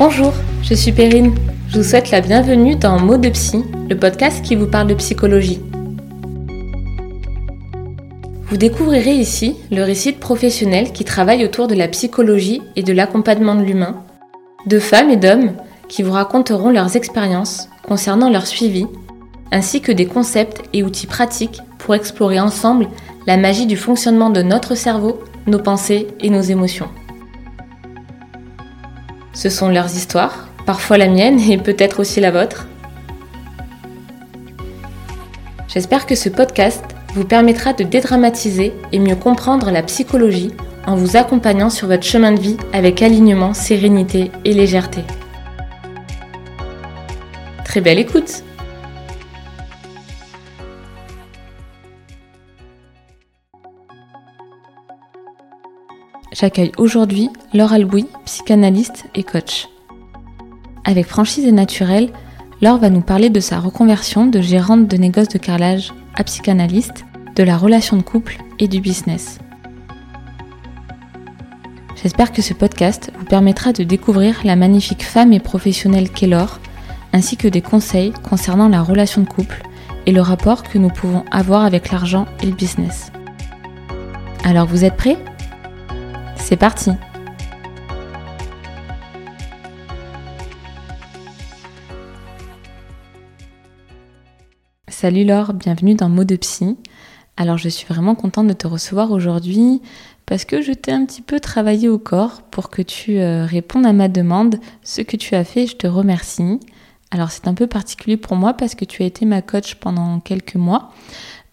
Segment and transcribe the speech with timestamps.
[0.00, 0.32] Bonjour,
[0.62, 1.34] je suis Perrine.
[1.68, 4.94] Je vous souhaite la bienvenue dans Mots de Psy, le podcast qui vous parle de
[4.94, 5.60] psychologie.
[8.46, 12.94] Vous découvrirez ici le récit de professionnels qui travaillent autour de la psychologie et de
[12.94, 14.02] l'accompagnement de l'humain,
[14.64, 15.52] de femmes et d'hommes
[15.90, 18.86] qui vous raconteront leurs expériences concernant leur suivi,
[19.52, 22.88] ainsi que des concepts et outils pratiques pour explorer ensemble
[23.26, 26.88] la magie du fonctionnement de notre cerveau, nos pensées et nos émotions.
[29.40, 32.66] Ce sont leurs histoires, parfois la mienne et peut-être aussi la vôtre.
[35.66, 40.52] J'espère que ce podcast vous permettra de dédramatiser et mieux comprendre la psychologie
[40.86, 45.04] en vous accompagnant sur votre chemin de vie avec alignement, sérénité et légèreté.
[47.64, 48.44] Très belle écoute
[56.32, 59.68] J'accueille aujourd'hui Laure Albouy, psychanalyste et coach.
[60.84, 62.10] Avec franchise et naturel,
[62.62, 67.04] Laure va nous parler de sa reconversion de gérante de négoce de carrelage à psychanalyste,
[67.34, 69.38] de la relation de couple et du business.
[72.00, 76.60] J'espère que ce podcast vous permettra de découvrir la magnifique femme et professionnelle qu'est Laure,
[77.12, 79.62] ainsi que des conseils concernant la relation de couple
[80.06, 83.10] et le rapport que nous pouvons avoir avec l'argent et le business.
[84.44, 85.18] Alors vous êtes prêts?
[86.42, 86.90] C'est parti
[94.88, 96.76] Salut Laure, bienvenue dans Mots de Psy.
[97.36, 99.80] Alors je suis vraiment contente de te recevoir aujourd'hui
[100.26, 103.86] parce que je t'ai un petit peu travaillé au corps pour que tu euh, répondes
[103.86, 104.56] à ma demande.
[104.82, 106.60] Ce que tu as fait, je te remercie.
[107.10, 110.20] Alors c'est un peu particulier pour moi parce que tu as été ma coach pendant
[110.20, 110.92] quelques mois.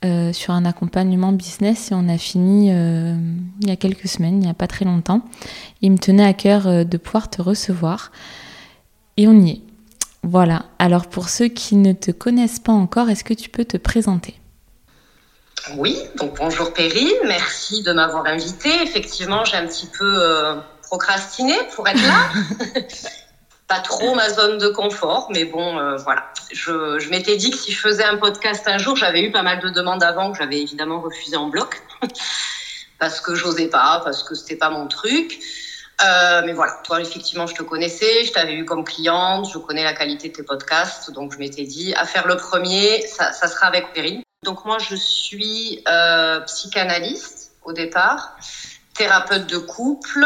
[0.06, 3.16] Euh, sur un accompagnement business et on a fini euh,
[3.62, 5.24] il y a quelques semaines, il n'y a pas très longtemps.
[5.81, 8.12] Il me tenait à cœur euh, de pouvoir te recevoir
[9.18, 9.62] et on y est.
[10.22, 13.78] Voilà, alors pour ceux qui ne te connaissent pas encore, est-ce que tu peux te
[13.78, 14.35] présenter?
[15.78, 18.84] Oui, donc bonjour Perrine, merci de m'avoir invitée.
[18.84, 22.29] Effectivement, j'ai un petit peu procrastiné pour être là.
[23.67, 26.31] pas trop ma zone de confort, mais bon, euh, voilà.
[26.51, 29.44] Je, je m'étais dit que si je faisais un podcast un jour, j'avais eu pas
[29.44, 31.83] mal de demandes avant que j'avais évidemment refusé en bloc
[33.00, 35.39] parce que j'osais pas, parce que c'était pas mon truc.
[36.05, 39.84] Euh, mais voilà, toi effectivement, je te connaissais, je t'avais eu comme cliente, je connais
[39.84, 43.47] la qualité de tes podcasts, donc je m'étais dit à faire le premier, ça, ça
[43.47, 44.22] sera avec Perrine.
[44.44, 48.38] Donc moi, je suis euh, psychanalyste au départ,
[48.94, 50.25] thérapeute de couple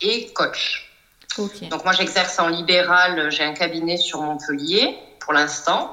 [0.00, 0.91] et coach.
[1.38, 5.90] Donc moi j'exerce en libéral, j'ai un cabinet sur Montpellier pour l'instant.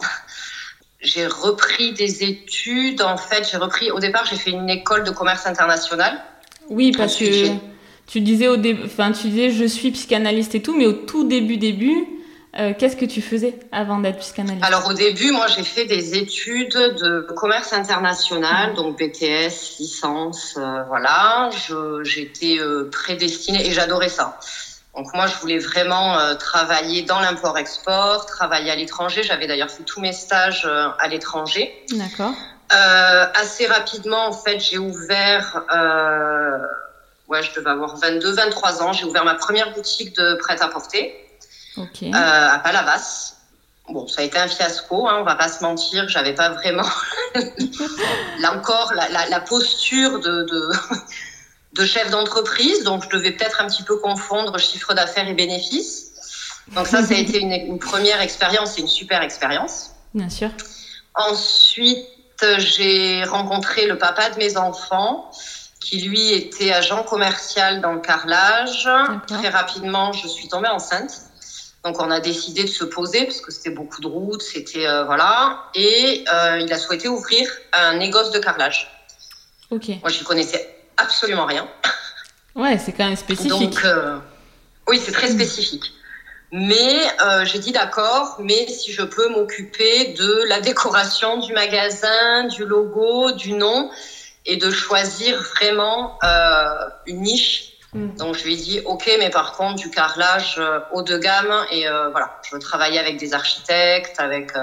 [1.01, 5.11] J'ai repris des études, en fait, j'ai repris, au départ j'ai fait une école de
[5.11, 6.19] commerce international.
[6.69, 7.47] Oui, parce que
[8.05, 11.57] tu disais, au enfin, tu disais je suis psychanalyste et tout, mais au tout début,
[11.57, 12.05] début,
[12.57, 14.65] euh, qu'est-ce que tu faisais avant d'être psychanalyste?
[14.65, 20.83] Alors au début, moi j'ai fait des études de commerce international, donc BTS, licence, euh,
[20.87, 21.51] voilà.
[22.01, 24.39] J'étais euh, prédestinée et j'adorais ça.
[24.99, 29.23] Donc moi, je voulais vraiment euh, travailler dans l'import-export, travailler à l'étranger.
[29.23, 31.73] J'avais d'ailleurs fait tous mes stages euh, à l'étranger.
[31.91, 32.33] D'accord.
[32.73, 35.63] Euh, assez rapidement, en fait, j'ai ouvert,
[37.29, 38.91] ouais, je devais avoir 22, 23 ans.
[38.91, 41.15] J'ai ouvert ma première boutique de prêt-à-porter
[41.77, 42.11] okay.
[42.13, 43.35] à Palavas.
[43.87, 46.09] Bon, ça a été un fiasco, hein, on va pas se mentir.
[46.09, 46.89] J'avais pas vraiment,
[48.39, 50.69] là encore, la, la, la posture de, de
[51.73, 56.11] de chef d'entreprise, donc je devais peut-être un petit peu confondre chiffre d'affaires et bénéfices.
[56.75, 59.91] Donc ça, ça a été une, une première expérience et une super expérience.
[60.13, 60.49] Bien sûr.
[61.15, 62.05] Ensuite,
[62.57, 65.31] j'ai rencontré le papa de mes enfants,
[65.79, 68.87] qui lui était agent commercial dans le carrelage.
[69.27, 71.11] Très rapidement, je suis tombée enceinte.
[71.83, 75.05] Donc on a décidé de se poser parce que c'était beaucoup de routes, c'était euh,
[75.05, 78.91] voilà, et euh, il a souhaité ouvrir un négoce de carrelage.
[79.71, 79.87] Ok.
[80.01, 81.67] Moi, je connaissais absolument rien.
[82.55, 83.49] Ouais, c'est quand même spécifique.
[83.49, 84.17] Donc, euh,
[84.87, 85.93] oui, c'est très spécifique.
[86.51, 92.45] Mais euh, j'ai dit d'accord, mais si je peux m'occuper de la décoration du magasin,
[92.45, 93.91] du logo, du nom,
[94.45, 97.73] et de choisir vraiment euh, une niche.
[97.93, 98.15] Mm.
[98.15, 100.59] Donc je lui ai dit ok, mais par contre du carrelage
[100.91, 104.53] haut de gamme et voilà, je veux travailler avec des architectes, avec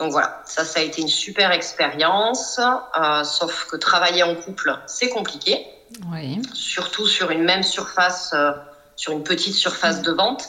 [0.00, 2.58] donc voilà, ça, ça a été une super expérience.
[2.98, 5.66] Euh, sauf que travailler en couple, c'est compliqué.
[6.10, 6.40] Oui.
[6.54, 8.52] Surtout sur une même surface, euh,
[8.96, 10.48] sur une petite surface de vente.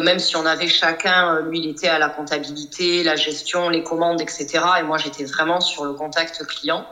[0.00, 3.82] Même si on avait chacun, euh, lui, il était à la comptabilité, la gestion, les
[3.82, 4.48] commandes, etc.
[4.80, 6.86] Et moi, j'étais vraiment sur le contact client.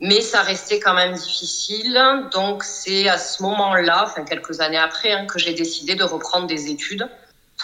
[0.00, 1.96] Mais ça restait quand même difficile.
[2.32, 6.48] Donc c'est à ce moment-là, enfin quelques années après, hein, que j'ai décidé de reprendre
[6.48, 7.08] des études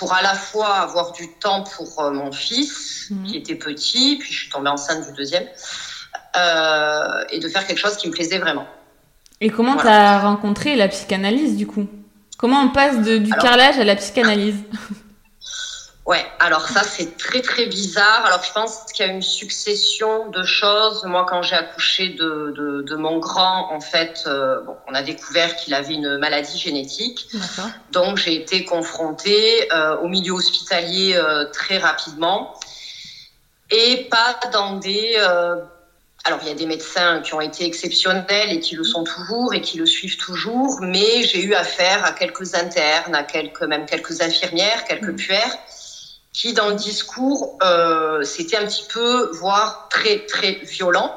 [0.01, 3.25] pour à la fois avoir du temps pour euh, mon fils, mmh.
[3.25, 5.45] qui était petit, puis je suis tombée enceinte du deuxième,
[6.39, 8.67] euh, et de faire quelque chose qui me plaisait vraiment.
[9.43, 11.87] Et comment tu as rencontré la psychanalyse du coup?
[12.39, 14.57] Comment on passe de, du carrelage à la psychanalyse?
[16.11, 18.27] Ouais, alors ça c'est très très bizarre.
[18.27, 21.05] Alors je pense qu'il y a une succession de choses.
[21.05, 25.03] Moi quand j'ai accouché de, de, de, mon grand, en fait, euh, bon, on a
[25.03, 27.29] découvert qu'il avait une maladie génétique.
[27.93, 32.59] Donc j'ai été confrontée euh, au milieu hospitalier euh, très rapidement
[33.71, 35.17] et pas dans des
[36.25, 39.55] alors, il y a des médecins qui ont été exceptionnels et qui le sont toujours
[39.55, 43.87] et qui le suivent toujours, mais j'ai eu affaire à quelques internes, à quelques, même
[43.87, 45.17] quelques infirmières, quelques mmh.
[45.17, 45.59] puères,
[46.33, 51.17] qui, dans le discours, euh, c'était un petit peu, voire très, très violent.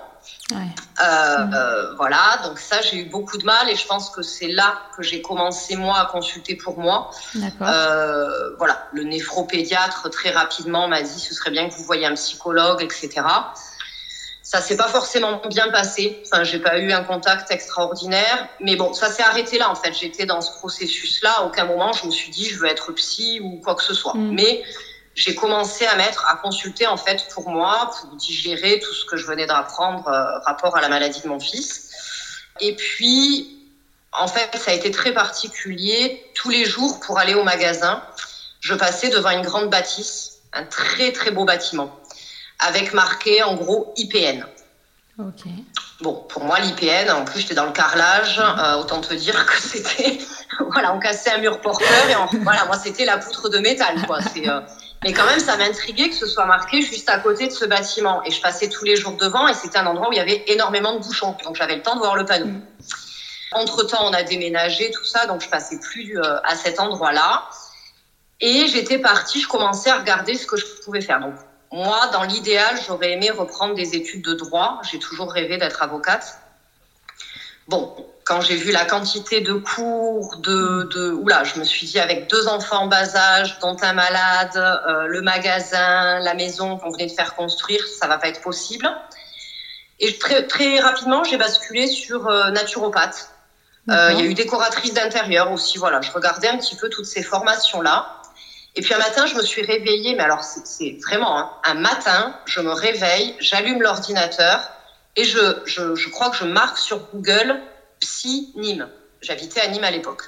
[0.51, 0.57] Ouais.
[1.01, 1.53] Euh, mmh.
[1.53, 4.79] euh, voilà, donc ça, j'ai eu beaucoup de mal et je pense que c'est là
[4.95, 7.11] que j'ai commencé, moi, à consulter pour moi.
[7.33, 12.81] Voilà, le néphropédiatre, très rapidement, m'a dit ce serait bien que vous voyiez un psychologue,
[12.81, 13.21] etc.
[14.41, 16.21] Ça s'est pas forcément bien passé.
[16.25, 19.93] Enfin, j'ai pas eu un contact extraordinaire, mais bon, ça s'est arrêté là en fait.
[19.93, 21.31] J'étais dans ce processus-là.
[21.37, 23.93] À aucun moment je me suis dit je veux être psy ou quoi que ce
[23.93, 24.13] soit.
[24.13, 24.33] Mm.
[24.33, 24.63] Mais
[25.15, 29.17] j'ai commencé à mettre, à consulter en fait pour moi, pour digérer tout ce que
[29.17, 31.91] je venais d'apprendre euh, rapport à la maladie de mon fils.
[32.59, 33.59] Et puis,
[34.11, 36.23] en fait, ça a été très particulier.
[36.35, 38.03] Tous les jours, pour aller au magasin,
[38.59, 41.99] je passais devant une grande bâtisse, un très très beau bâtiment
[42.59, 44.45] avec marqué en gros IPN.
[45.19, 45.43] Ok.
[46.01, 49.61] Bon, pour moi, l'IPN, en plus, j'étais dans le carrelage, euh, autant te dire que
[49.61, 50.17] c'était.
[50.71, 54.19] voilà, on cassait un mur porteur et voilà, moi, c'était la poutre de métal, quoi.
[54.37, 54.61] Euh,
[55.03, 58.23] mais quand même, ça m'intriguait que ce soit marqué juste à côté de ce bâtiment.
[58.23, 60.43] Et je passais tous les jours devant et c'était un endroit où il y avait
[60.47, 61.35] énormément de bouchons.
[61.43, 62.47] Donc, j'avais le temps de voir le panneau.
[62.47, 62.61] Mm.
[63.51, 67.49] Entre-temps, on a déménagé, tout ça, donc je passais plus euh, à cet endroit-là.
[68.39, 71.19] Et j'étais partie, je commençais à regarder ce que je pouvais faire.
[71.19, 71.35] Donc,
[71.71, 74.81] moi, dans l'idéal, j'aurais aimé reprendre des études de droit.
[74.89, 76.39] J'ai toujours rêvé d'être avocate.
[77.67, 81.99] Bon, quand j'ai vu la quantité de cours, de, de oula, je me suis dit
[81.99, 86.91] avec deux enfants en bas âge, dont un malade, euh, le magasin, la maison qu'on
[86.91, 88.89] venait de faire construire, ça va pas être possible.
[89.99, 93.29] Et très, très rapidement, j'ai basculé sur euh, naturopathe.
[93.89, 95.77] Euh, il y a eu décoratrice d'intérieur aussi.
[95.77, 98.21] Voilà, je regardais un petit peu toutes ces formations là.
[98.75, 102.35] Et puis un matin, je me suis réveillée, mais alors c'est vraiment hein, un matin,
[102.45, 104.71] je me réveille, j'allume l'ordinateur
[105.15, 107.61] et je, je, je, crois que je marque sur Google
[108.03, 108.89] Psy Nîmes.
[109.21, 110.23] J'habitais à Nîmes à l'époque.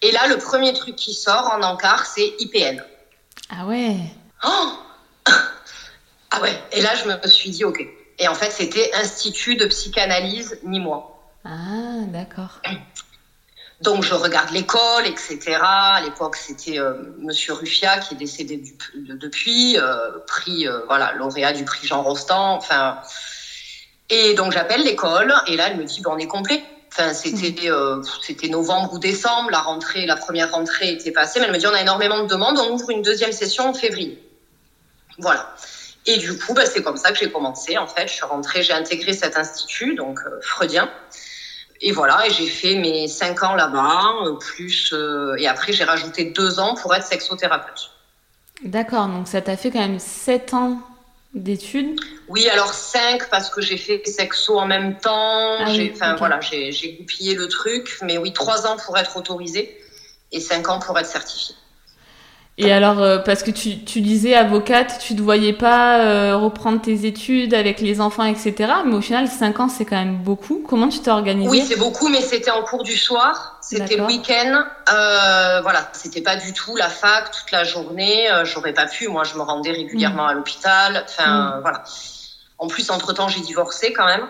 [0.00, 2.82] Et là, le premier truc qui sort en encart, c'est IPN.
[3.50, 3.96] Ah ouais.
[4.44, 4.72] Oh
[6.30, 6.58] ah ouais.
[6.72, 7.86] Et là, je me suis dit, ok.
[8.18, 11.30] Et en fait, c'était Institut de psychanalyse Nîmois.
[11.44, 12.60] Ah, d'accord.
[13.80, 15.58] Donc je regarde l'école, etc.
[15.60, 21.12] À l'époque, c'était euh, Monsieur Ruffia qui est décédé du, depuis, euh, prix euh, voilà
[21.12, 22.56] lauréat du prix Jean Rostand.
[22.56, 22.98] Enfin,
[24.10, 26.62] et donc j'appelle l'école et là elle me dit on est complet.
[26.90, 31.46] Enfin, c'était euh, c'était novembre ou décembre, la rentrée, la première rentrée était passée, mais
[31.46, 34.22] elle me dit on a énormément de demandes, on ouvre une deuxième session en février.
[35.18, 35.54] Voilà.
[36.06, 37.76] Et du coup, bah, c'est comme ça que j'ai commencé.
[37.76, 40.88] En fait, je suis rentrée, j'ai intégré cet institut, donc freudien
[41.80, 45.84] et voilà, et j'ai fait mes cinq ans là-bas, euh, plus euh, et après j'ai
[45.84, 47.90] rajouté deux ans pour être sexothérapeute.
[48.64, 50.80] D'accord, donc ça t'a fait quand même sept ans
[51.34, 52.00] d'études?
[52.28, 55.56] Oui, alors cinq parce que j'ai fait sexo en même temps.
[55.60, 59.78] Ah j'ai, voilà, j'ai goupillé le truc, mais oui, trois ans pour être autorisé
[60.32, 61.54] et cinq ans pour être certifié.
[62.60, 66.80] Et alors, euh, parce que tu, tu, disais avocate, tu ne voyais pas euh, reprendre
[66.82, 68.72] tes études avec les enfants, etc.
[68.84, 70.64] Mais au final, 5 ans, c'est quand même beaucoup.
[70.68, 71.48] Comment tu t'es organisée?
[71.48, 73.58] Oui, c'est beaucoup, mais c'était en cours du soir.
[73.60, 74.64] C'était le week-end.
[74.92, 78.28] Euh, voilà, c'était pas du tout la fac toute la journée.
[78.28, 79.06] Euh, j'aurais pas pu.
[79.06, 80.30] Moi, je me rendais régulièrement mm.
[80.30, 81.04] à l'hôpital.
[81.08, 81.60] Enfin, mm.
[81.60, 81.84] voilà.
[82.58, 84.28] En plus, entre-temps, j'ai divorcé quand même.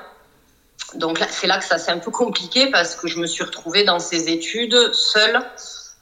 [0.95, 3.85] Donc c'est là que ça s'est un peu compliqué parce que je me suis retrouvée
[3.85, 5.43] dans ces études seule.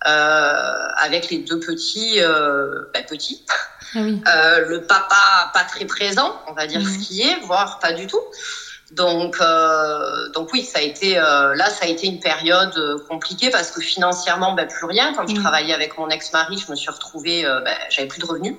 [0.07, 3.45] Euh, avec les deux petits, euh, ben, petits.
[3.95, 7.93] Ah euh, le papa pas très présent, on va dire ce qui est, voire pas
[7.93, 8.21] du tout.
[8.91, 12.75] Donc, euh, donc oui, ça a été euh, là, ça a été une période
[13.09, 15.13] compliquée parce que financièrement, ben, plus rien.
[15.13, 18.57] Quand je travaillais avec mon ex-mari, je me suis retrouvée, ben, j'avais plus de revenus.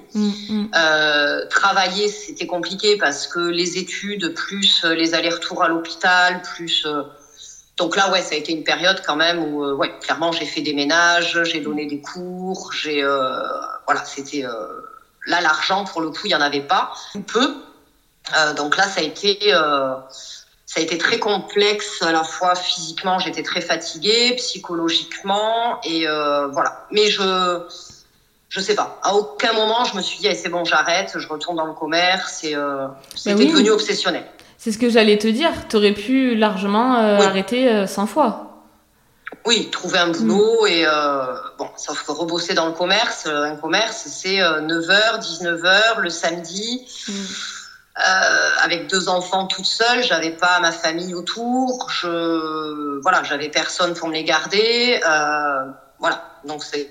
[1.49, 6.85] travailler, c'était compliqué parce que les études, plus les allers-retours à l'hôpital, plus
[7.77, 10.45] donc là, ouais, ça a été une période quand même où, euh, ouais, clairement, j'ai
[10.45, 13.39] fait des ménages, j'ai donné des cours, j'ai, euh,
[13.85, 14.65] voilà, c'était euh,
[15.27, 16.91] là l'argent pour le coup, il y en avait pas,
[17.27, 17.55] peu.
[18.55, 19.53] Donc là, ça a été,
[20.67, 26.47] ça a été très complexe à la fois physiquement, j'étais très fatiguée, psychologiquement et euh,
[26.47, 26.85] voilà.
[26.91, 27.61] Mais je
[28.49, 28.99] je sais pas.
[29.01, 32.43] À aucun moment je me suis dit c'est bon j'arrête, je retourne dans le commerce
[32.43, 34.25] et euh, c'était devenu obsessionnel.
[34.57, 35.51] C'est ce que j'allais te dire.
[35.69, 38.47] Tu aurais pu largement arrêter 100 fois.
[39.45, 40.67] Oui, trouver un boulot mm.
[40.67, 41.25] et euh,
[41.57, 46.09] bon, sauf que rebosser dans le commerce, euh, un commerce, c'est 9h, euh, 19h le
[46.09, 46.85] samedi.
[47.07, 47.13] Mm.
[47.99, 53.95] Euh, avec deux enfants toute seule, j'avais pas ma famille autour, je voilà, j'avais personne
[53.95, 56.87] pour me les garder, euh, voilà, donc c'est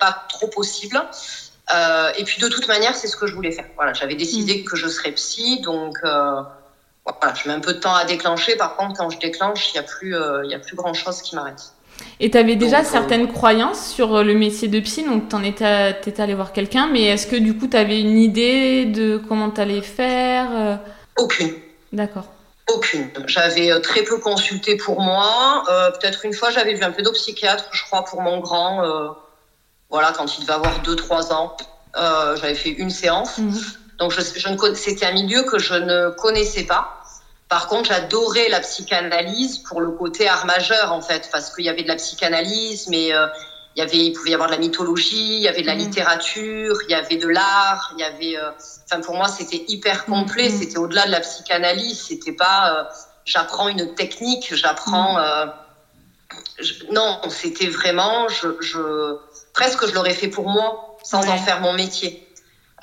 [0.00, 1.02] pas trop possible.
[1.74, 3.64] Euh, et puis de toute manière, c'est ce que je voulais faire.
[3.76, 4.64] Voilà, j'avais décidé mm.
[4.64, 8.56] que je serais psy, donc voilà, je mets un peu de temps à déclencher.
[8.56, 10.14] Par contre, quand je déclenche, il y a plus,
[10.44, 11.72] il y a plus grand chose qui m'arrête.
[12.20, 16.20] Et tu avais déjà certaines croyances sur euh, le métier de psy, donc tu étais
[16.20, 19.60] allé voir quelqu'un, mais est-ce que du coup tu avais une idée de comment tu
[19.60, 20.76] allais faire euh?
[21.16, 21.52] Aucune.
[21.92, 22.26] D'accord.
[22.72, 23.08] Aucune.
[23.26, 25.64] J'avais euh, très peu consulté pour moi.
[25.98, 28.82] Peut-être une fois, j'avais vu un pédopsychiatre, je crois, pour mon grand.
[29.88, 31.56] voilà, quand il devait avoir 2-3 ans.
[31.94, 33.38] j'avais fait une séance.
[33.38, 33.60] Mhm.
[33.98, 36.99] Donc, je, je c'était un milieu que je ne connaissais pas.
[37.50, 41.68] Par contre, j'adorais la psychanalyse pour le côté art majeur, en fait, parce qu'il y
[41.68, 43.26] avait de la psychanalyse, mais euh,
[43.74, 45.74] il y avait, il pouvait y avoir de la mythologie, il y avait de la
[45.74, 45.78] mmh.
[45.78, 48.36] littérature, il y avait de l'art, il y avait.
[48.36, 48.52] Euh,
[48.84, 50.12] enfin, pour moi, c'était hyper mmh.
[50.12, 50.48] complet.
[50.48, 50.58] Mmh.
[50.60, 52.00] C'était au-delà de la psychanalyse.
[52.00, 52.84] C'était pas, euh,
[53.24, 55.18] j'apprends une technique, j'apprends.
[56.92, 59.16] non, c'était vraiment, je, je,
[59.54, 62.29] presque, je l'aurais fait pour moi, sans en faire mon métier.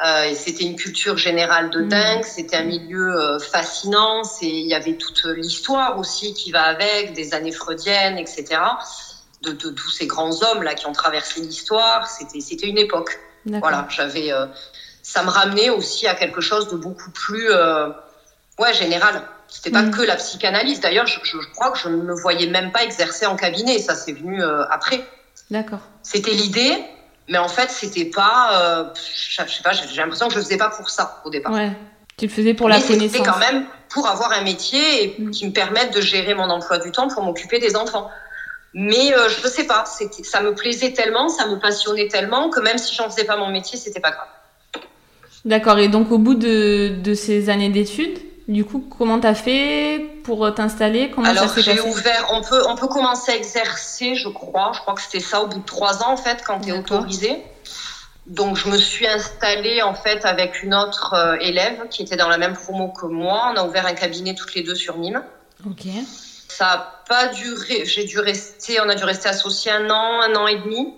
[0.05, 1.89] Euh, c'était une culture générale de mm.
[1.89, 7.13] dingue, c'était un milieu euh, fascinant, il y avait toute l'histoire aussi qui va avec,
[7.13, 8.45] des années freudiennes, etc.
[9.41, 13.19] De, de, tous ces grands hommes là qui ont traversé l'histoire, c'était une époque.
[13.45, 14.45] Voilà, j'avais, euh,
[15.01, 17.49] ça me ramenait aussi à quelque chose de beaucoup plus,
[18.59, 19.23] ouais, général.
[19.47, 19.91] C'était pas mm.
[19.91, 20.79] que la psychanalyse.
[20.79, 23.79] D'ailleurs, je, je, crois que je ne me voyais même pas exercer en cabinet.
[23.79, 25.03] Ça, c'est venu après.
[25.49, 25.79] D'accord.
[26.03, 26.83] C'était l'idée,
[27.27, 30.57] mais en fait, c'était pas, euh, je sais pas, j'ai l'impression que je le faisais
[30.57, 31.51] pas pour ça au départ.
[31.51, 31.71] Ouais.
[32.17, 33.27] Tu le faisais pour la Mais connaissance.
[33.27, 35.31] quand même pour avoir un métier et mm.
[35.31, 38.09] qui me permette de gérer mon emploi du temps pour m'occuper des enfants.
[38.73, 42.77] Mais euh, je sais pas, ça me plaisait tellement, ça me passionnait tellement que même
[42.77, 44.27] si j'en faisais pas mon métier, c'était pas grave.
[45.45, 45.79] D'accord.
[45.79, 50.53] Et donc au bout de, de ces années d'études, du coup, comment t'as fait pour
[50.53, 51.11] t'installer?
[51.11, 52.27] Comment Alors, j'ai ouvert.
[52.31, 54.71] On peut, on peut commencer à exercer, je crois.
[54.73, 56.71] Je crois que c'était ça au bout de trois ans, en fait, quand tu es
[56.71, 57.43] autorisé.
[58.25, 62.29] Donc, je me suis installée, en fait, avec une autre euh, élève qui était dans
[62.29, 63.51] la même promo que moi.
[63.53, 65.23] On a ouvert un cabinet toutes les deux sur Nîmes.
[65.65, 65.85] Ok.
[66.47, 67.85] Ça n'a pas duré.
[67.85, 70.93] J'ai dû rester, on a dû rester associés un an, un an et demi.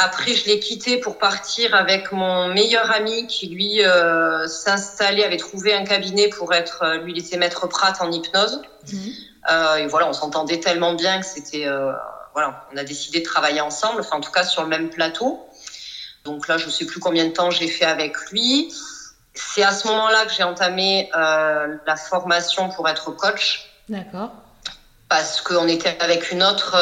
[0.00, 5.38] Après, je l'ai quitté pour partir avec mon meilleur ami qui, lui, euh, s'installait, avait
[5.38, 8.62] trouvé un cabinet pour être, euh, lui, il était maître Pratt en hypnose.
[8.92, 9.12] Mhm.
[9.50, 11.90] Euh, et voilà, on s'entendait tellement bien que c'était, euh,
[12.32, 15.44] voilà, on a décidé de travailler ensemble, enfin, en tout cas, sur le même plateau.
[16.22, 18.72] Donc là, je sais plus combien de temps j'ai fait avec lui.
[19.34, 23.68] C'est à ce moment-là que j'ai entamé la formation pour être coach.
[23.88, 24.30] D'accord.
[25.08, 26.76] Parce qu'on était avec une autre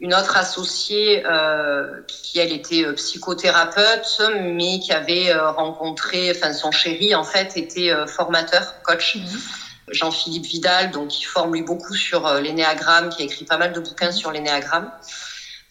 [0.00, 6.52] une autre associée euh, qui elle était euh, psychothérapeute mais qui avait euh, rencontré enfin
[6.52, 9.16] son chéri en fait était euh, formateur coach.
[9.16, 9.40] Mhm.
[9.90, 13.80] Jean-Philippe Vidal donc il forme lui beaucoup sur l'énéagramme qui a écrit pas mal de
[13.80, 14.90] bouquins sur l'énéagramme.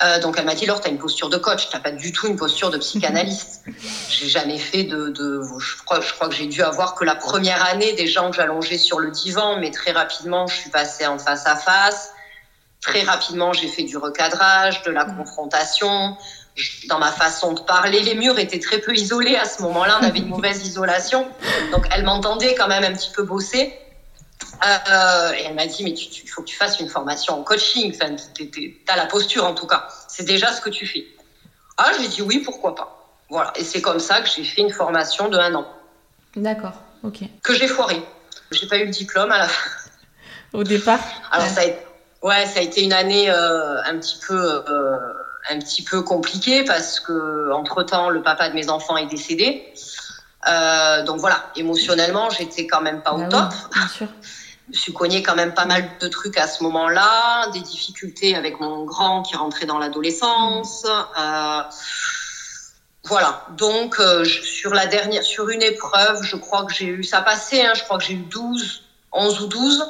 [0.04, 2.28] Euh, donc elle m'a dit Laure t'as une posture de coach t'as pas du tout
[2.28, 3.62] une posture de psychanalyste.
[4.10, 7.16] J'ai jamais fait de, de je crois je crois que j'ai dû avoir que la
[7.16, 11.06] première année des gens que j'allongeais sur le divan mais très rapidement je suis passée
[11.06, 12.12] en face à face
[12.82, 15.18] Très rapidement, j'ai fait du recadrage, de la mmh.
[15.18, 16.18] confrontation.
[16.88, 20.00] Dans ma façon de parler, les murs étaient très peu isolés à ce moment-là.
[20.02, 21.28] On avait une mauvaise isolation,
[21.72, 23.74] donc elle m'entendait quand même un petit peu bosser.
[24.66, 27.94] Euh, et elle m'a dit, mais il faut que tu fasses une formation en coaching.
[27.96, 29.88] Enfin, tu as la posture en tout cas.
[30.08, 31.06] C'est déjà ce que tu fais.
[31.78, 33.14] Ah, j'ai dit oui, pourquoi pas.
[33.30, 33.54] Voilà.
[33.56, 35.68] Et c'est comme ça que j'ai fait une formation de un an.
[36.36, 37.20] D'accord, ok.
[37.44, 38.02] Que j'ai foiré.
[38.52, 39.70] J'ai pas eu le diplôme à la fin.
[40.54, 41.00] Au départ.
[41.32, 41.87] Alors ça a été
[42.22, 45.14] Ouais, ça a été une année euh, un petit peu euh,
[45.50, 49.74] un petit peu compliquée parce que entre temps le papa de mes enfants est décédé.
[50.48, 53.54] Euh, donc voilà, émotionnellement, j'étais quand même pas au bah top.
[53.74, 54.08] bien sûr.
[54.70, 58.60] Je suis cogné quand même pas mal de trucs à ce moment-là, des difficultés avec
[58.60, 60.86] mon grand qui rentrait dans l'adolescence.
[60.86, 61.62] Euh,
[63.06, 63.46] voilà.
[63.52, 67.62] Donc euh, sur la dernière, sur une épreuve, je crois que j'ai eu ça passé.
[67.62, 68.84] Hein, je crois que j'ai eu 12,
[69.14, 69.86] 11 ou 12.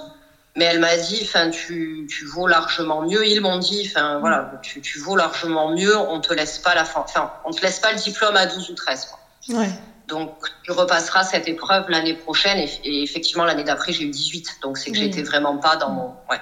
[0.58, 3.26] Mais elle m'a dit, enfin, tu, tu vaux largement mieux.
[3.28, 5.96] Ils m'ont dit, enfin, voilà, tu, tu vaux largement mieux.
[5.96, 8.72] On te laisse pas la fin, enfin, on te laisse pas le diplôme à 12
[8.72, 9.06] ou 13.
[9.06, 9.60] Quoi.
[9.60, 9.70] Ouais.
[10.08, 10.32] Donc,
[10.64, 12.58] tu repasseras cette épreuve l'année prochaine.
[12.84, 14.58] Et, effectivement, l'année d'après, j'ai eu 18.
[14.64, 16.08] Donc, c'est que j'étais vraiment pas dans mon.
[16.30, 16.42] Ouais.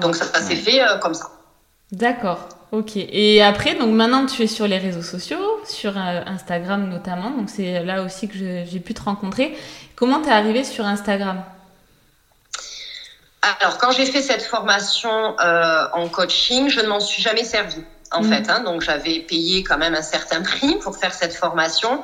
[0.00, 1.30] Donc, ça, s'est fait euh, comme ça.
[1.92, 2.46] D'accord.
[2.72, 2.92] Ok.
[2.96, 7.30] Et après, donc maintenant, tu es sur les réseaux sociaux, sur euh, Instagram notamment.
[7.30, 9.56] Donc, c'est là aussi que j'ai pu te rencontrer.
[9.96, 11.42] Comment t'es arrivée sur Instagram?
[13.42, 17.84] Alors, quand j'ai fait cette formation euh, en coaching, je ne m'en suis jamais servie,
[18.10, 18.28] en mm.
[18.28, 18.50] fait.
[18.50, 18.60] Hein.
[18.60, 22.02] donc, j'avais payé quand même un certain prix pour faire cette formation,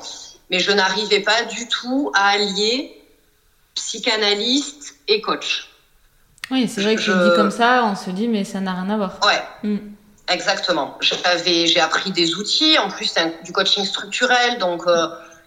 [0.50, 3.02] mais je n'arrivais pas du tout à allier
[3.74, 5.68] psychanalyste et coach.
[6.50, 7.12] Oui, c'est vrai que je...
[7.12, 9.18] dis comme ça, on se dit, mais ça n'a rien à voir.
[9.24, 9.42] Ouais.
[9.62, 9.78] Mm.
[10.28, 10.98] Exactement.
[11.00, 13.14] J'ai appris des outils, en plus
[13.44, 15.06] du coaching structurel, donc euh,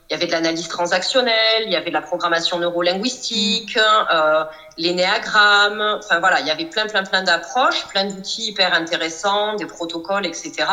[0.09, 4.43] il y avait de l'analyse transactionnelle, il y avait de la programmation neurolinguistique, euh,
[4.75, 5.99] l'énéagramme.
[5.99, 10.25] Enfin voilà, il y avait plein, plein, plein d'approches, plein d'outils hyper intéressants, des protocoles,
[10.25, 10.67] etc.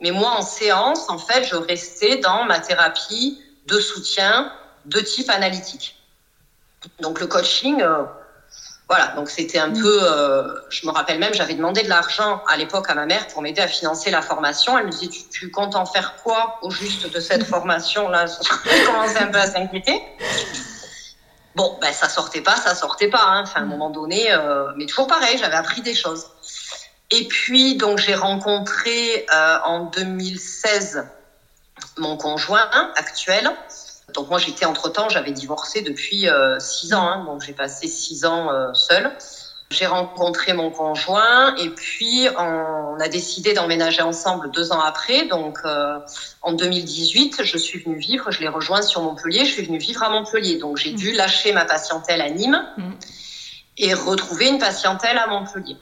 [0.00, 4.50] Mais moi, en séance, en fait, je restais dans ma thérapie de soutien
[4.86, 5.96] de type analytique.
[7.00, 8.04] Donc le coaching, euh,
[8.88, 9.80] voilà, donc c'était un mm.
[9.80, 13.26] peu, euh, je me rappelle même, j'avais demandé de l'argent à l'époque à ma mère
[13.28, 14.78] pour m'aider à financer la formation.
[14.78, 18.26] Elle me disait, tu, comptes en faire quoi au juste de cette formation-là?
[18.64, 20.00] Je commençais un peu à s'inquiéter?
[21.56, 23.24] Bon, ben ça sortait pas, ça sortait pas.
[23.26, 23.42] Hein.
[23.42, 26.26] Enfin, à un moment donné, euh, mais toujours pareil, j'avais appris des choses.
[27.10, 31.06] Et puis, donc, j'ai rencontré euh, en 2016
[31.98, 33.50] mon conjoint actuel,
[34.16, 37.86] donc moi j'étais entre temps, j'avais divorcé depuis euh, six ans, hein, donc j'ai passé
[37.86, 39.12] six ans euh, seule.
[39.70, 45.26] J'ai rencontré mon conjoint et puis on a décidé d'emménager ensemble deux ans après.
[45.26, 45.98] Donc euh,
[46.40, 50.04] en 2018, je suis venue vivre, je l'ai rejoint sur Montpellier, je suis venue vivre
[50.04, 50.58] à Montpellier.
[50.58, 52.82] Donc j'ai dû lâcher ma patientèle à Nîmes mmh.
[53.78, 55.76] et retrouver une patientèle à Montpellier.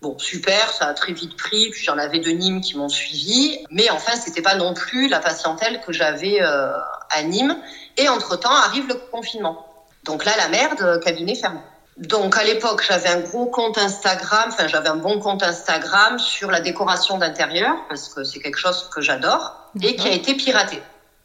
[0.00, 1.70] Bon, super, ça a très vite pris.
[1.70, 3.58] Puis j'en avais de Nîmes qui m'ont suivi.
[3.70, 6.70] Mais enfin, c'était pas non plus la patientèle que j'avais euh,
[7.10, 7.56] à Nîmes.
[7.96, 9.66] Et entre-temps, arrive le confinement.
[10.04, 11.60] Donc là, la merde, cabinet fermé.
[11.98, 16.48] Donc à l'époque, j'avais un gros compte Instagram, enfin j'avais un bon compte Instagram sur
[16.48, 20.80] la décoration d'intérieur, parce que c'est quelque chose que j'adore, et qui a été piraté,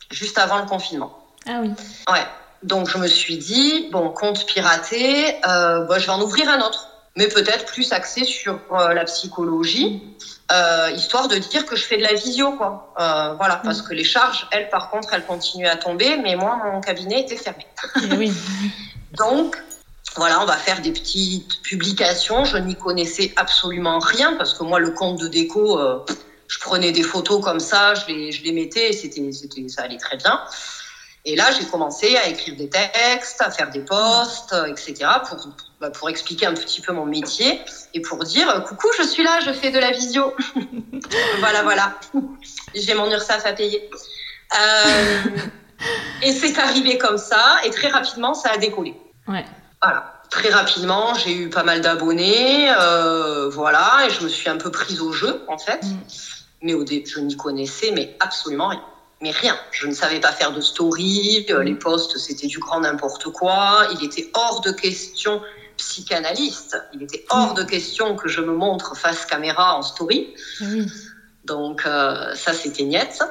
[0.10, 1.16] juste avant le confinement.
[1.48, 1.72] Ah oui.
[2.12, 2.26] Ouais.
[2.64, 6.62] Donc je me suis dit, bon, compte piraté, euh, bah, je vais en ouvrir un
[6.62, 10.02] autre mais peut-être plus axé sur euh, la psychologie,
[10.52, 12.94] euh, histoire de dire que je fais de la visio, quoi.
[13.00, 13.88] Euh, voilà, parce mm.
[13.88, 17.38] que les charges, elles, par contre, elles continuent à tomber, mais moi, mon cabinet était
[17.38, 17.66] fermé.
[18.18, 18.34] Oui.
[19.18, 19.62] Donc,
[20.16, 22.46] voilà, on va faire des petites publications.
[22.46, 25.80] Je n'y connaissais absolument rien, parce que moi, le compte de déco,
[26.48, 29.98] je prenais des photos comme ça, je les, je les mettais, c'était, c'était, ça allait
[29.98, 30.40] très bien.
[31.26, 34.96] Et là, j'ai commencé à écrire des textes, à faire des posts, etc.,
[35.28, 35.48] pour,
[35.80, 37.62] bah, pour expliquer un petit peu mon métier
[37.94, 40.36] et pour dire coucou, je suis là, je fais de la visio.
[41.40, 41.94] voilà, voilà.
[42.76, 43.90] J'ai mon URSAF à payer.
[44.54, 45.24] Euh,
[46.24, 48.94] et c'est arrivé comme ça, et très rapidement, ça a décollé.
[49.28, 49.46] Ouais.
[49.82, 50.22] Voilà.
[50.30, 54.72] Très rapidement, j'ai eu pas mal d'abonnés, euh, voilà, et je me suis un peu
[54.72, 55.84] prise au jeu, en fait.
[55.84, 56.00] Mm.
[56.64, 58.84] Mais au début, je n'y connaissais mais absolument rien
[59.24, 59.58] mais rien.
[59.72, 63.88] Je ne savais pas faire de story, euh, les posts c'était du grand n'importe quoi.
[63.94, 65.42] Il était hors de question
[65.78, 66.78] psychanalyste.
[66.94, 70.36] Il était hors de question que je me montre face caméra en story.
[71.46, 73.24] Donc euh, ça c'était niette.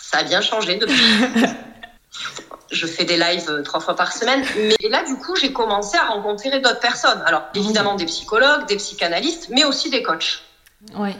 [0.00, 0.96] Ça a bien changé depuis.
[2.70, 4.42] je fais des lives euh, trois fois par semaine.
[4.56, 7.22] Mais là, du coup, j'ai commencé à rencontrer d'autres personnes.
[7.26, 10.42] Alors, évidemment, des psychologues, des psychanalystes, mais aussi des coachs.
[10.94, 11.14] Ouais.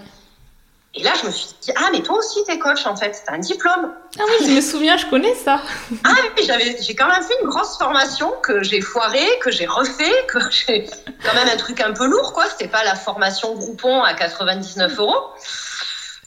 [0.99, 3.35] Et là, je me suis dit, ah, mais toi aussi, t'es coach, en fait, t'as
[3.35, 3.93] un diplôme.
[4.19, 5.61] Ah oui, je me souviens, je connais ça.
[6.05, 9.67] ah oui, j'avais, j'ai quand même fait une grosse formation que j'ai foirée, que j'ai
[9.67, 10.89] refait, que j'ai
[11.23, 12.47] quand même un truc un peu lourd, quoi.
[12.49, 15.23] C'était pas la formation Groupon à 99 euros.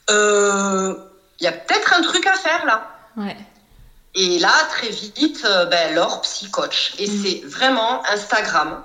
[0.08, 0.94] Il euh,
[1.42, 2.92] y a peut-être un truc à faire, là.
[3.18, 3.38] Ouais.
[4.14, 6.94] Et là, très vite, euh, ben, Laure, psy-coach.
[7.00, 7.24] Et mm.
[7.24, 8.84] c'est vraiment Instagram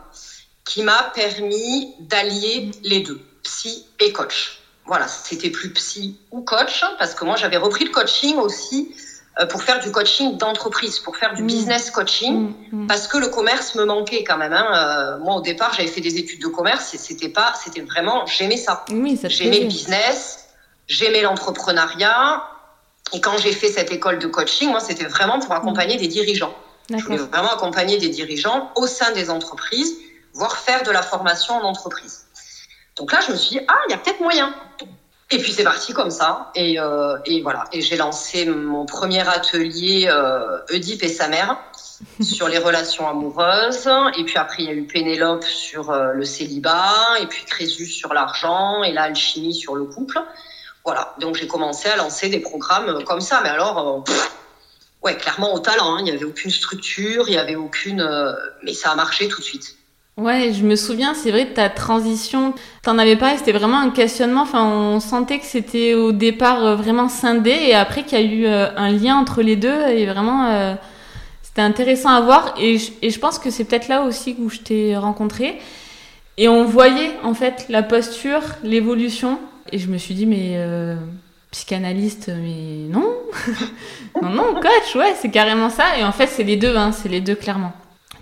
[0.64, 6.82] qui m'a permis d'allier les deux, psy et coach voilà, c'était plus psy ou coach,
[6.82, 8.94] hein, parce que moi j'avais repris le coaching aussi
[9.40, 11.46] euh, pour faire du coaching d'entreprise, pour faire du mm.
[11.46, 12.86] business coaching, mm, mm.
[12.86, 14.52] parce que le commerce me manquait quand même.
[14.52, 14.66] Hein.
[14.74, 18.26] Euh, moi au départ j'avais fait des études de commerce et c'était pas, c'était vraiment,
[18.26, 18.84] j'aimais ça.
[18.90, 20.48] Oui, j'aimais le business,
[20.86, 22.44] j'aimais l'entrepreneuriat.
[23.12, 26.54] Et quand j'ai fait cette école de coaching, moi c'était vraiment pour accompagner des dirigeants.
[26.90, 29.94] Je voulais vraiment accompagner des dirigeants au sein des entreprises,
[30.34, 32.23] voire faire de la formation en entreprise.
[32.96, 34.54] Donc là, je me suis dit, ah, il y a peut-être moyen.
[35.30, 36.52] Et puis c'est parti comme ça.
[36.54, 37.64] Et, euh, et voilà.
[37.72, 41.58] Et j'ai lancé mon premier atelier euh, Oedipe et sa mère
[42.20, 43.88] sur les relations amoureuses.
[44.16, 47.18] Et puis après, il y a eu Pénélope sur euh, le célibat.
[47.20, 48.82] Et puis Crésus sur l'argent.
[48.84, 50.20] Et l'alchimie sur le couple.
[50.84, 51.14] Voilà.
[51.18, 53.40] Donc j'ai commencé à lancer des programmes comme ça.
[53.42, 54.12] Mais alors, euh,
[55.02, 55.94] ouais, clairement au talent.
[55.94, 55.98] Hein.
[56.00, 58.00] Il n'y avait aucune structure, il n'y avait aucune.
[58.00, 59.76] Euh, mais ça a marché tout de suite.
[60.16, 62.54] Ouais, je me souviens, c'est vrai de ta transition.
[62.82, 64.42] T'en avais parlé, c'était vraiment un questionnement.
[64.42, 68.24] Enfin, on sentait que c'était au départ euh, vraiment scindé et après qu'il y a
[68.24, 70.76] eu euh, un lien entre les deux et vraiment,
[71.42, 72.54] c'était intéressant à voir.
[72.58, 75.58] Et je, et je pense que c'est peut-être là aussi où je t'ai rencontré.
[76.36, 79.40] Et on voyait en fait la posture, l'évolution.
[79.72, 80.56] Et je me suis dit, mais
[81.50, 83.14] psychanalyste, mais non,
[84.22, 85.98] non, non, coach, ouais, c'est carrément ça.
[85.98, 87.72] Et en fait, c'est les deux, hein, c'est les deux clairement.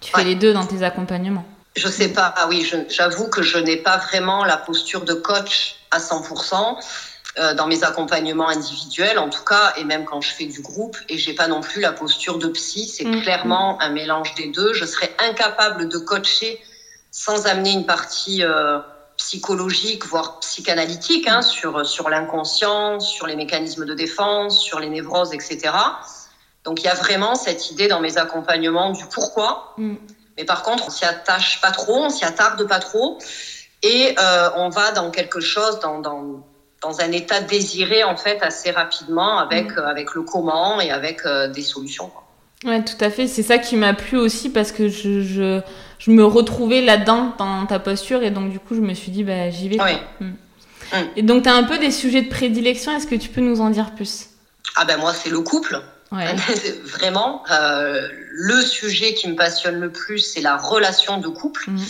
[0.01, 1.45] Tu fais les deux dans tes accompagnements.
[1.75, 5.77] Je sais pas, ah oui, j'avoue que je n'ai pas vraiment la posture de coach
[5.91, 6.77] à 100%.
[7.39, 10.99] Euh, dans mes accompagnements individuels, en tout cas, et même quand je fais du groupe,
[11.09, 13.23] et j'ai pas non plus la posture de psy, c'est mm.
[13.23, 14.75] clairement un mélange des deux.
[14.75, 16.61] Je serais incapable de coacher
[17.11, 18.81] sans amener une partie euh,
[19.17, 25.33] psychologique, voire psychanalytique, hein, sur, sur l'inconscient, sur les mécanismes de défense, sur les névroses,
[25.33, 25.73] etc.
[26.65, 29.73] Donc il y a vraiment cette idée dans mes accompagnements du pourquoi.
[29.79, 29.95] Mm.
[30.37, 33.19] Mais par contre, on s'y attache pas trop, on s'y attarde pas trop.
[33.83, 36.45] Et euh, on va dans quelque chose, dans, dans,
[36.81, 39.81] dans, un état désiré, en fait, assez rapidement avec, mm.
[39.81, 42.11] avec le comment et avec euh, des solutions.
[42.65, 43.27] Ouais, tout à fait.
[43.27, 45.61] C'est ça qui m'a plu aussi parce que je, je,
[45.99, 49.25] je me retrouvais là-dedans dans ta posture et donc du coup je me suis dit
[49.25, 49.79] bah j'y vais.
[50.21, 50.27] Mm.
[50.27, 50.35] Mm.
[51.17, 52.97] Et donc tu as un peu des sujets de prédilection.
[52.97, 54.29] Est-ce que tu peux nous en dire plus?
[54.77, 55.83] Ah ben moi c'est le couple.
[56.85, 61.81] Vraiment, euh, le sujet qui me passionne le plus, c'est la relation de couple, mm.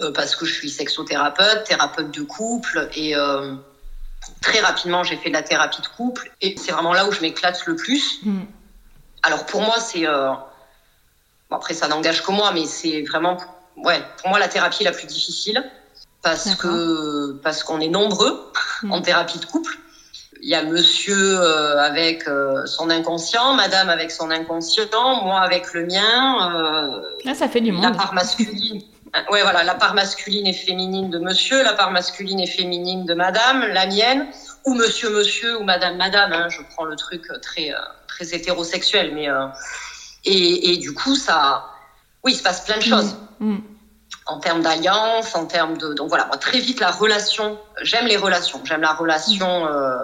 [0.00, 3.54] euh, parce que je suis sexothérapeute, thérapeute de couple, et euh,
[4.40, 7.20] très rapidement, j'ai fait de la thérapie de couple, et c'est vraiment là où je
[7.20, 8.20] m'éclate le plus.
[9.22, 10.06] Alors pour moi, c'est
[11.50, 13.38] après, ça n'engage que moi, mais c'est vraiment,
[13.76, 15.64] ouais, pour moi, la thérapie la plus difficile
[16.22, 18.52] parce que parce qu'on est nombreux
[18.82, 18.92] hmm.
[18.92, 19.78] en thérapie de couple.
[20.40, 25.72] Il y a monsieur euh, avec euh, son inconscient, madame avec son inconscient, moi avec
[25.74, 26.54] le mien.
[26.54, 27.82] Euh, ah, ça fait du monde.
[27.82, 28.82] La part masculine.
[29.30, 33.14] ouais, voilà, la part masculine et féminine de monsieur, la part masculine et féminine de
[33.14, 34.26] madame, la mienne,
[34.64, 36.32] ou monsieur, monsieur, ou madame, madame.
[36.32, 37.72] Hein, je prends le truc très,
[38.06, 39.28] très hétérosexuel, mais
[40.24, 41.64] et, du coup, ça,
[42.24, 43.16] oui, il se passe plein de choses.
[43.40, 43.52] Mm.
[43.54, 43.62] Mm.
[44.28, 45.94] En termes d'alliance, en termes de.
[45.94, 48.60] Donc voilà, moi, très vite, la relation, j'aime les relations.
[48.64, 49.96] J'aime la relation euh,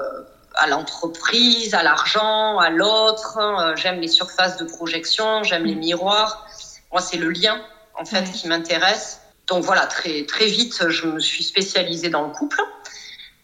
[0.54, 3.38] à l'entreprise, à l'argent, à l'autre.
[3.38, 6.46] Euh, j'aime les surfaces de projection, j'aime les miroirs.
[6.90, 7.60] Moi, c'est le lien,
[7.98, 9.20] en fait, qui m'intéresse.
[9.46, 12.62] Donc voilà, très, très vite, je me suis spécialisée dans le couple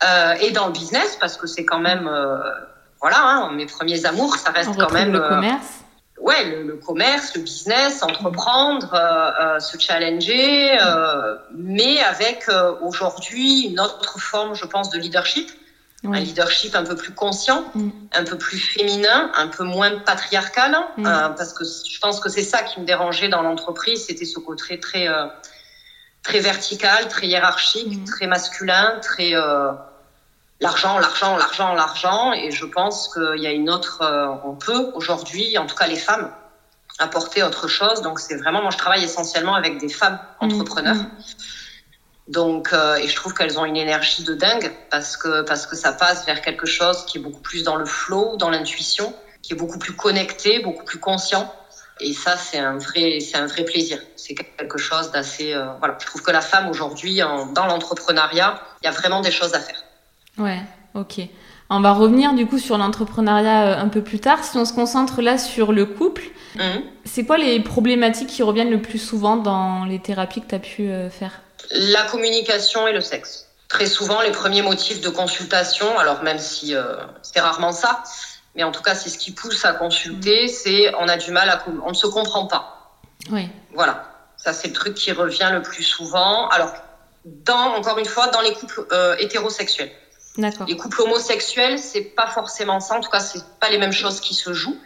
[0.03, 2.11] euh, et dans le business parce que c'est quand même.
[3.03, 5.13] voilà, hein, mes premiers amours, ça reste quand même.
[5.13, 5.85] Le commerce
[6.21, 12.47] ouais, le, commerce, le business, entreprendre, euh, euh, se challenger, euh, mais avec
[12.83, 15.51] aujourd'hui une autre forme, je pense, de leadership.
[16.03, 17.91] Un leadership un peu plus conscient, mm.
[18.15, 21.05] un peu plus féminin, un peu moins patriarcal, mm.
[21.37, 24.81] parce que je pense que c'est ça qui me dérangeait dans l'entreprise, c'était ce côté
[24.81, 25.09] très,
[26.23, 28.05] très vertical, très hiérarchique, mm.
[28.05, 29.35] très masculin, très
[30.61, 32.33] l'argent, l'argent, l'argent, l'argent.
[32.33, 35.87] Et je pense qu'il y a une autre, euh, on peut aujourd'hui, en tout cas
[35.87, 36.31] les femmes,
[36.99, 38.03] apporter autre chose.
[38.03, 40.97] Donc c'est vraiment, moi je travaille essentiellement avec des femmes mmh, entrepreneurs.
[40.97, 41.11] Mmh.
[42.29, 45.75] Donc, euh, et je trouve qu'elles ont une énergie de dingue parce que, parce que
[45.75, 49.55] ça passe vers quelque chose qui est beaucoup plus dans le flow, dans l'intuition, qui
[49.55, 51.53] est beaucoup plus connecté, beaucoup plus conscient.
[51.99, 54.01] Et ça, c'est un vrai, c'est un vrai plaisir.
[54.17, 55.99] C'est quelque chose d'assez, euh, voilà.
[56.01, 59.61] Je trouve que la femme aujourd'hui, dans l'entrepreneuriat, il y a vraiment des choses à
[59.61, 59.83] faire.
[60.39, 60.61] Ouais,
[60.95, 61.21] ok.
[61.73, 64.43] On va revenir du coup sur l'entrepreneuriat euh, un peu plus tard.
[64.43, 66.25] Si on se concentre là sur le couple,
[66.57, 66.83] mhm.
[67.05, 70.59] c'est quoi les problématiques qui reviennent le plus souvent dans les thérapies que tu as
[70.59, 71.43] pu euh, faire?
[71.71, 73.47] La communication et le sexe.
[73.69, 78.03] Très souvent, les premiers motifs de consultation, alors même si euh, c'est rarement ça,
[78.57, 80.49] mais en tout cas, c'est ce qui pousse à consulter, mhm.
[80.49, 81.65] c'est on a du mal à.
[81.87, 82.97] On ne se comprend pas.
[83.31, 83.49] Oui.
[83.75, 84.07] Voilà.
[84.37, 86.49] Ça, c'est le truc qui revient le plus souvent.
[86.49, 86.73] Alors,
[87.25, 88.87] dans, encore une fois, dans les couples
[89.19, 89.93] hétérosexuels.
[90.37, 92.97] Les couples homosexuels, c'est pas forcément ça.
[92.97, 94.79] En tout cas, c'est pas les mêmes choses qui se jouent.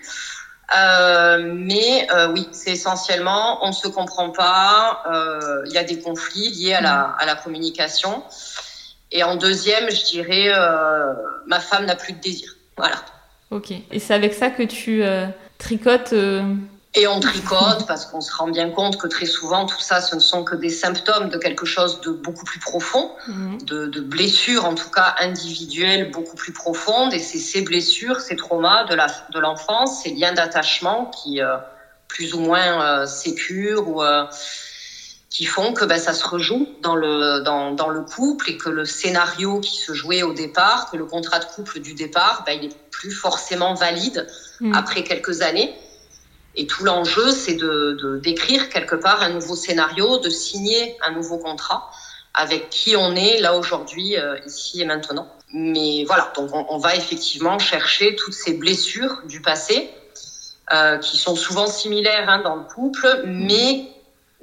[0.76, 5.02] Euh, mais euh, oui, c'est essentiellement, on ne se comprend pas.
[5.12, 7.16] Euh, il y a des conflits liés à la, mm.
[7.18, 8.24] à la communication.
[9.12, 10.50] Et en deuxième, je dirais,
[11.46, 12.56] ma femme n'a plus de désir.
[12.76, 12.96] Voilà.
[13.52, 13.70] Ok.
[13.70, 15.04] Et c'est avec ça que tu
[15.58, 16.14] tricotes
[16.96, 20.14] et on tricote parce qu'on se rend bien compte que très souvent, tout ça, ce
[20.14, 23.58] ne sont que des symptômes de quelque chose de beaucoup plus profond, mhm.
[23.62, 27.12] de, de, blessures en tout cas individuelles beaucoup plus profondes.
[27.12, 31.56] Et c'est ces blessures, ces traumas de, l'enfance, ces liens d'attachement qui, euh,
[32.06, 34.24] plus ou moins euh, sécures ou euh,
[35.30, 38.68] qui font que ben, ça se rejoue dans le, dans, dans, le couple et que
[38.68, 42.56] le scénario qui se jouait au départ, que le contrat de couple du départ, ben,
[42.62, 44.28] il est plus forcément valide
[44.60, 44.74] mhm.
[44.76, 45.76] après quelques années
[46.56, 51.38] Et tout l'enjeu, c'est de d'écrire quelque part un nouveau scénario, de signer un nouveau
[51.38, 51.90] contrat
[52.34, 55.28] avec qui on est là aujourd'hui, euh, ici et maintenant.
[55.52, 59.88] Mais voilà, donc on, on, va effectivement chercher toutes ces blessures du passé
[60.72, 63.86] euh, qui sont souvent similaires hein, dans le couple, mais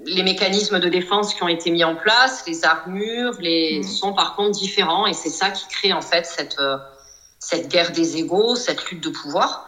[0.05, 3.83] les mécanismes de défense qui ont été mis en place, les armures, les mmh.
[3.83, 6.77] sont par contre différents et c'est ça qui crée en fait cette euh,
[7.39, 9.67] cette guerre des égaux, cette lutte de pouvoir.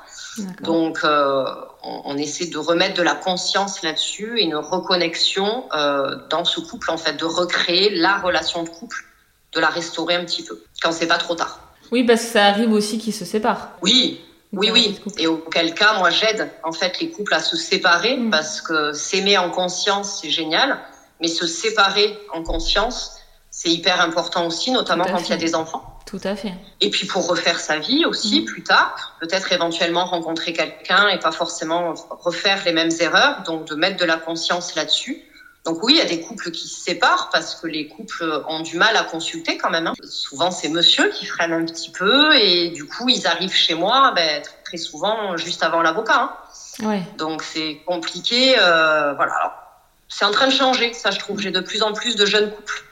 [0.61, 1.43] Donc, euh,
[1.83, 6.59] on, on, essaie de remettre de la conscience là-dessus et une reconnexion euh, dans ce
[6.59, 9.05] couple, en fait, de recréer la relation de couple,
[9.53, 11.59] de la restaurer un petit peu, quand c'est pas trop tard.
[11.91, 13.69] Oui, parce que ça arrive aussi qu'ils se séparent.
[13.81, 14.99] Oui, oui, oui.
[15.17, 18.29] Et auquel cas, moi, j'aide en fait les couples à se séparer mmh.
[18.29, 20.79] parce que s'aimer en conscience, c'est génial,
[21.21, 23.17] mais se séparer en conscience,
[23.63, 25.97] c'est hyper important aussi, notamment quand il y a des enfants.
[26.05, 26.53] Tout à fait.
[26.81, 28.45] Et puis pour refaire sa vie aussi mmh.
[28.45, 33.75] plus tard, peut-être éventuellement rencontrer quelqu'un et pas forcément refaire les mêmes erreurs, donc de
[33.75, 35.23] mettre de la conscience là-dessus.
[35.63, 38.59] Donc oui, il y a des couples qui se séparent parce que les couples ont
[38.59, 39.87] du mal à consulter quand même.
[39.87, 39.93] Hein.
[40.03, 44.11] Souvent, c'est monsieur qui freine un petit peu et du coup, ils arrivent chez moi
[44.13, 46.37] ben, très souvent juste avant l'avocat.
[46.81, 46.85] Hein.
[46.85, 47.03] Ouais.
[47.17, 48.55] Donc c'est compliqué.
[48.59, 49.79] Euh, voilà.
[50.09, 51.39] C'est en train de changer, ça je trouve.
[51.39, 52.83] J'ai de plus en plus de jeunes couples.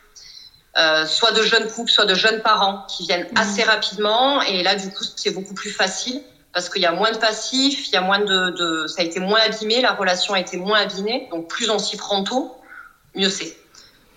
[0.78, 3.38] Euh, soit de jeunes couples, soit de jeunes parents qui viennent mmh.
[3.38, 4.42] assez rapidement.
[4.42, 6.22] Et là, du coup, c'est beaucoup plus facile
[6.54, 9.06] parce qu'il y a moins de passifs, il y a moins de, de, ça a
[9.06, 11.28] été moins abîmé, la relation a été moins abîmée.
[11.32, 12.58] Donc, plus on s'y prend tôt,
[13.16, 13.58] mieux c'est.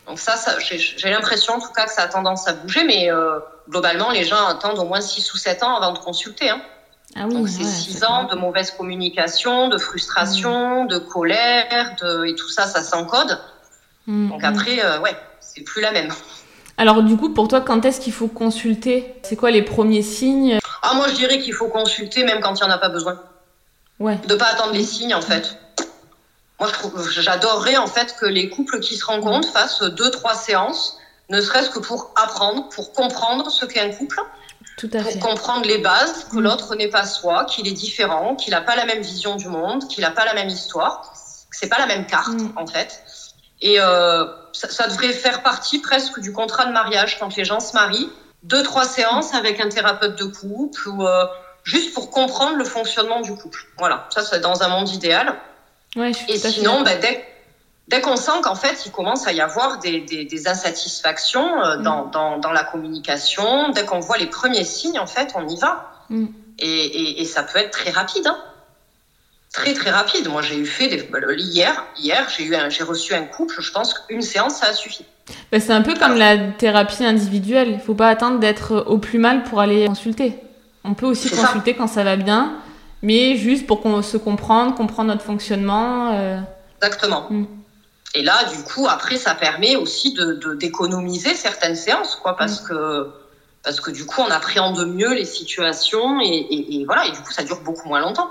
[0.06, 3.10] Donc ça, ça j'ai l'impression en tout cas que ça a tendance à bouger, mais
[3.10, 3.38] euh,
[3.68, 6.50] globalement, les gens attendent au moins 6 ou 7 ans avant de consulter.
[6.50, 6.60] Hein.
[7.16, 10.88] Ah oui, Donc c'est 6 ans de mauvaise communication, de frustration, mmh.
[10.88, 12.26] de colère, de...
[12.26, 13.40] et tout ça, ça s'encode.
[14.06, 14.28] Mmh.
[14.28, 16.12] Donc après, euh, ouais, c'est plus la même.
[16.76, 19.14] Alors du coup, pour toi, quand est-ce qu'il faut consulter?
[19.22, 20.58] C'est quoi les premiers signes?
[20.82, 23.20] Ah moi, je dirais qu'il faut consulter même quand il n'y en a pas besoin.
[24.00, 24.18] Ouais.
[24.26, 25.56] De pas attendre les signes en fait.
[26.60, 26.68] Moi,
[27.10, 30.98] j'adorerais en fait que les couples qui se rencontrent fassent deux, trois séances,
[31.30, 34.20] ne serait-ce que pour apprendre, pour comprendre ce qu'est un couple,
[34.76, 35.18] Tout à pour fait.
[35.18, 36.40] comprendre les bases, que mmh.
[36.40, 39.86] l'autre n'est pas soi, qu'il est différent, qu'il n'a pas la même vision du monde,
[39.88, 41.12] qu'il n'a pas la même histoire,
[41.50, 42.52] que c'est pas la même carte mmh.
[42.56, 43.02] en fait.
[43.60, 47.60] Et euh, ça, ça, devrait faire partie presque du contrat de mariage quand les gens
[47.60, 48.10] se marient.
[48.42, 51.24] Deux, trois séances avec un thérapeute de couple ou euh,
[51.62, 53.66] juste pour comprendre le fonctionnement du couple.
[53.78, 55.36] Voilà, ça c'est dans un monde idéal.
[55.96, 57.24] Ouais, Et sinon, bah, dès,
[57.88, 61.76] dès qu'on sent qu'en fait, il commence à y avoir des, des, des insatisfactions euh,
[61.78, 62.10] dans, mm.
[62.10, 65.92] dans, dans, la communication, dès qu'on voit les premiers signes, en fait, on y va.
[66.10, 66.26] Mm.
[66.58, 68.26] Et, et, et, ça peut être très rapide.
[68.26, 68.38] Hein.
[69.54, 70.28] Très, très rapide.
[70.28, 71.02] Moi, j'ai eu fait des...
[71.04, 72.68] Bah, hier, hier j'ai eu un...
[72.68, 75.04] j'ai reçu un couple, je pense qu'une séance, ça a suffi.
[75.50, 77.68] Bah, c'est un peu comme la thérapie individuelle.
[77.68, 80.36] Il ne faut pas attendre d'être au plus mal pour aller consulter.
[80.82, 81.78] On peut aussi consulter ça.
[81.78, 82.60] quand ça va bien
[83.04, 86.12] mais juste pour qu'on se comprendre, comprendre notre fonctionnement.
[86.14, 86.40] Euh...
[86.78, 87.26] Exactement.
[87.28, 87.44] Mm.
[88.14, 92.62] Et là, du coup, après, ça permet aussi de, de d'économiser certaines séances, quoi, parce
[92.62, 92.68] mm.
[92.68, 93.10] que
[93.62, 97.18] parce que du coup, on appréhende mieux les situations et, et, et, voilà, et du
[97.18, 98.30] coup, ça dure beaucoup moins longtemps.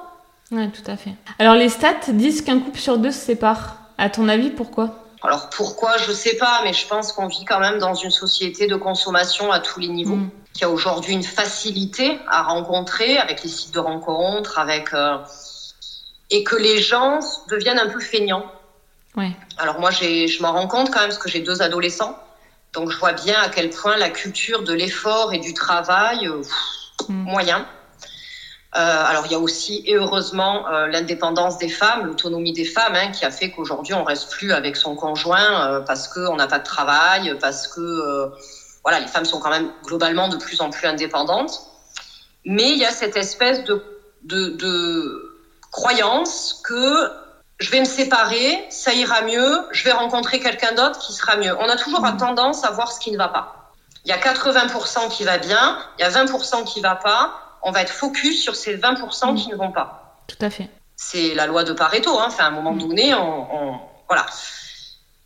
[0.51, 1.13] Ouais, tout à fait.
[1.39, 3.77] Alors, les stats disent qu'un couple sur deux se sépare.
[3.97, 5.05] À ton avis, pourquoi?
[5.21, 5.97] Alors, pourquoi?
[5.97, 9.51] Je sais pas, mais je pense qu'on vit quand même dans une société de consommation
[9.51, 10.15] à tous les niveaux.
[10.15, 15.17] Mm qui a aujourd'hui une facilité à rencontrer avec les sites de rencontres, avec euh,
[16.29, 18.45] et que les gens deviennent un peu feignants.
[19.15, 19.31] Ouais.
[19.57, 22.17] Alors moi, je m'en rends compte quand même parce que j'ai deux adolescents,
[22.73, 26.41] donc je vois bien à quel point la culture de l'effort et du travail euh,
[27.09, 27.23] mm.
[27.23, 27.67] moyen.
[28.75, 32.95] Euh, alors il y a aussi et heureusement euh, l'indépendance des femmes, l'autonomie des femmes,
[32.95, 36.47] hein, qui a fait qu'aujourd'hui on reste plus avec son conjoint euh, parce qu'on n'a
[36.47, 38.31] pas de travail, parce que
[38.83, 41.67] voilà, les femmes sont quand même globalement de plus en plus indépendantes.
[42.45, 43.81] Mais il y a cette espèce de,
[44.23, 45.39] de, de
[45.71, 47.11] croyance que
[47.59, 51.55] je vais me séparer, ça ira mieux, je vais rencontrer quelqu'un d'autre qui sera mieux.
[51.59, 52.17] On a toujours mmh.
[52.17, 53.71] tendance à voir ce qui ne va pas.
[54.05, 57.42] Il y a 80% qui va bien, il y a 20% qui va pas.
[57.63, 59.35] On va être focus sur ces 20% mmh.
[59.35, 60.21] qui ne vont pas.
[60.27, 60.69] Tout à fait.
[60.95, 62.19] C'est la loi de Pareto.
[62.19, 62.25] Hein.
[62.27, 62.79] Enfin, à un moment mmh.
[62.79, 64.25] donné, on, on, voilà.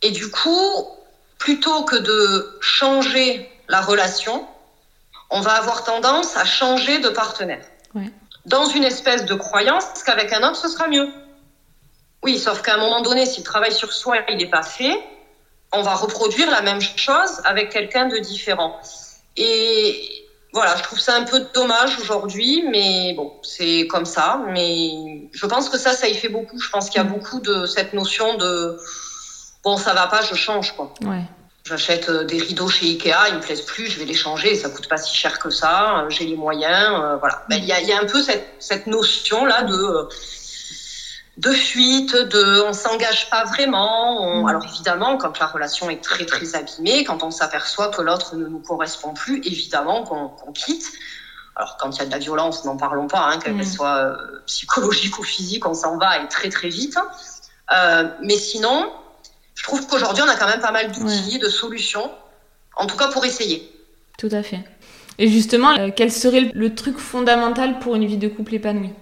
[0.01, 0.87] Et du coup,
[1.37, 4.47] plutôt que de changer la relation,
[5.29, 7.65] on va avoir tendance à changer de partenaire.
[7.95, 8.11] Ouais.
[8.45, 11.09] Dans une espèce de croyance qu'avec un autre, ce sera mieux.
[12.23, 14.97] Oui, sauf qu'à un moment donné, si le travail sur soi, il n'est pas fait,
[15.73, 18.79] on va reproduire la même chose avec quelqu'un de différent.
[19.35, 20.26] Et
[20.57, 24.41] voilà, je trouve ça un peu dommage aujourd'hui, mais bon, c'est comme ça.
[24.49, 26.59] Mais je pense que ça, ça y fait beaucoup.
[26.59, 27.13] Je pense qu'il y a mmh.
[27.13, 28.75] beaucoup de cette notion de
[29.63, 30.91] bon, ça va pas, je change quoi.
[31.03, 31.21] Ouais.
[31.63, 34.69] J'achète euh, des rideaux chez Ikea, ils me plaisent plus, je vais les changer, ça
[34.69, 37.43] coûte pas si cher que ça, j'ai les moyens, euh, voilà.
[37.49, 40.07] Ben, il y, a, y, a, un peu cette, cette notion là de
[41.37, 44.41] de fuite, de on s'engage pas vraiment.
[44.41, 44.47] Mm.
[44.47, 48.47] Alors évidemment, quand la relation est très très abîmée, quand on s'aperçoit que l'autre ne
[48.47, 50.85] nous correspond plus, évidemment qu'on quitte.
[51.55, 53.63] Alors quand il y a de la violence, n'en parlons pas, hein, qu'elle Mm.
[53.63, 56.97] soit euh, psychologique ou physique, on s'en va et très très vite.
[57.73, 58.91] Euh, mais sinon,
[59.55, 62.09] je trouve qu'aujourd'hui on a quand même pas mal d'outils, de solutions,
[62.75, 63.71] en tout cas pour essayer.
[64.17, 64.61] Tout à fait.
[65.19, 68.93] Et justement, euh, quel serait le, le truc fondamental pour une vie de couple épanouie?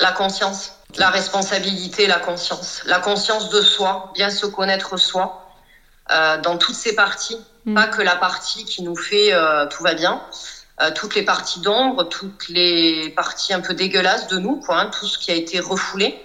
[0.00, 2.82] La conscience, la responsabilité, la conscience.
[2.84, 5.46] La conscience de soi, bien se connaître soi,
[6.10, 7.38] euh, dans toutes ses parties.
[7.64, 7.74] Mm.
[7.74, 10.22] Pas que la partie qui nous fait euh, tout va bien,
[10.80, 14.86] euh, toutes les parties d'ombre, toutes les parties un peu dégueulasses de nous, quoi, hein,
[14.86, 16.18] tout ce qui a été refoulé,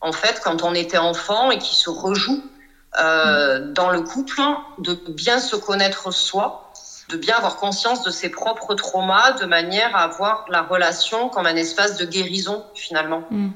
[0.00, 2.42] en fait, quand on était enfant et qui se rejoue
[2.98, 4.40] euh, dans le couple,
[4.78, 6.72] de bien se connaître soi,
[7.08, 11.46] de bien avoir conscience de ses propres traumas, de manière à voir la relation comme
[11.46, 13.48] un espace de guérison, finalement Mm.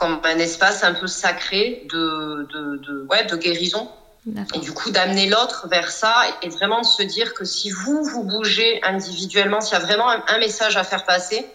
[0.00, 3.88] Comme un espace un peu sacré de, de, de, ouais, de guérison.
[4.54, 8.02] Et du coup, d'amener l'autre vers ça et vraiment de se dire que si vous,
[8.04, 11.46] vous bougez individuellement, s'il y a vraiment un, un message à faire passer,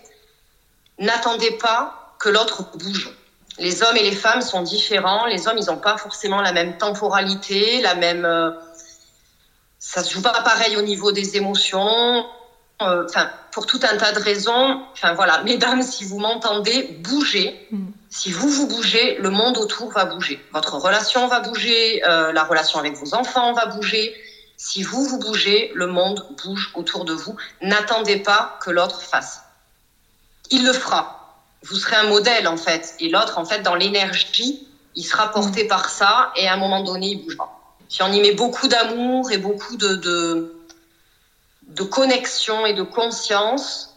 [1.00, 3.10] n'attendez pas que l'autre bouge.
[3.58, 5.26] Les hommes et les femmes sont différents.
[5.26, 8.26] Les hommes, ils n'ont pas forcément la même temporalité, la même.
[8.26, 8.52] euh,
[9.80, 12.26] ça se joue pas pareil au niveau des émotions.
[12.82, 14.82] Euh, Enfin, pour tout un tas de raisons.
[14.94, 17.68] Enfin voilà, mesdames, si vous m'entendez, bougez.
[17.72, 17.88] Mm.
[18.18, 20.40] Si vous vous bougez, le monde autour va bouger.
[20.54, 24.16] Votre relation va bouger, euh, la relation avec vos enfants va bouger.
[24.56, 27.36] Si vous vous bougez, le monde bouge autour de vous.
[27.62, 29.42] N'attendez pas que l'autre fasse.
[30.50, 31.36] Il le fera.
[31.64, 35.66] Vous serez un modèle en fait, et l'autre en fait dans l'énergie, il sera porté
[35.66, 37.60] par ça, et à un moment donné, il bougera.
[37.90, 40.56] Si on y met beaucoup d'amour et beaucoup de, de
[41.68, 43.95] de connexion et de conscience,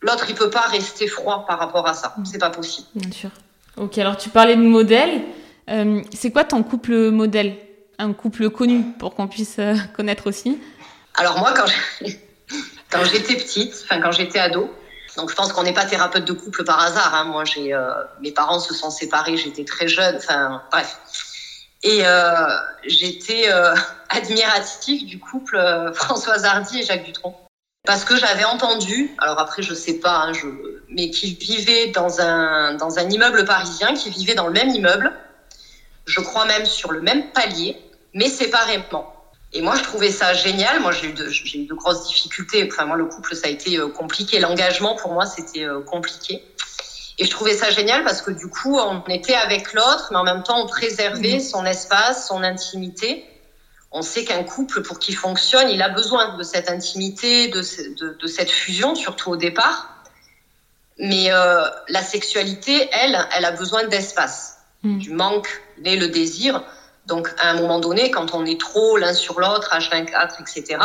[0.00, 2.14] l'autre il peut pas rester froid par rapport à ça.
[2.24, 2.88] C'est pas possible.
[2.94, 3.30] Bien sûr.
[3.76, 5.22] Ok, alors tu parlais de modèle.
[5.70, 7.56] Euh, c'est quoi ton couple modèle?
[7.98, 10.58] Un couple connu pour qu'on puisse euh, connaître aussi?
[11.14, 11.52] Alors moi,
[12.90, 14.70] quand j'étais petite, enfin quand j'étais ado,
[15.16, 17.14] donc je pense qu'on n'est pas thérapeute de couple par hasard.
[17.14, 17.24] Hein.
[17.24, 20.16] Moi, j'ai euh, mes parents se sont séparés, j'étais très jeune.
[20.16, 20.98] Enfin bref.
[21.84, 22.32] Et euh,
[22.84, 23.48] j'étais
[24.08, 25.60] admirative du couple
[25.94, 27.47] Françoise Hardy et Jacques Dutronc.
[27.88, 30.46] Parce que j'avais entendu, alors après je sais pas, hein, je,
[30.90, 35.10] mais qu'ils vivaient dans un, dans un immeuble parisien, qu'ils vivaient dans le même immeuble,
[36.04, 37.78] je crois même sur le même palier,
[38.12, 39.06] mais séparément.
[39.54, 40.80] Et moi, je trouvais ça génial.
[40.80, 42.68] Moi, j'ai eu de, j'ai eu de grosses difficultés.
[42.70, 44.38] Enfin, moi, le couple, ça a été euh, compliqué.
[44.38, 46.44] L'engagement, pour moi, c'était euh, compliqué.
[47.16, 50.24] Et je trouvais ça génial parce que du coup, on était avec l'autre, mais en
[50.24, 53.24] même temps, on préservait son espace, son intimité.
[53.90, 57.82] On sait qu'un couple, pour qu'il fonctionne, il a besoin de cette intimité, de, ce-
[57.82, 59.88] de, de cette fusion, surtout au départ.
[60.98, 64.98] Mais euh, la sexualité, elle, elle a besoin d'espace Mm.
[64.98, 65.48] du manque
[65.78, 66.60] naît le désir.
[67.04, 70.78] Donc, à un moment donné, quand on est trop l'un sur l'autre, H24, etc.,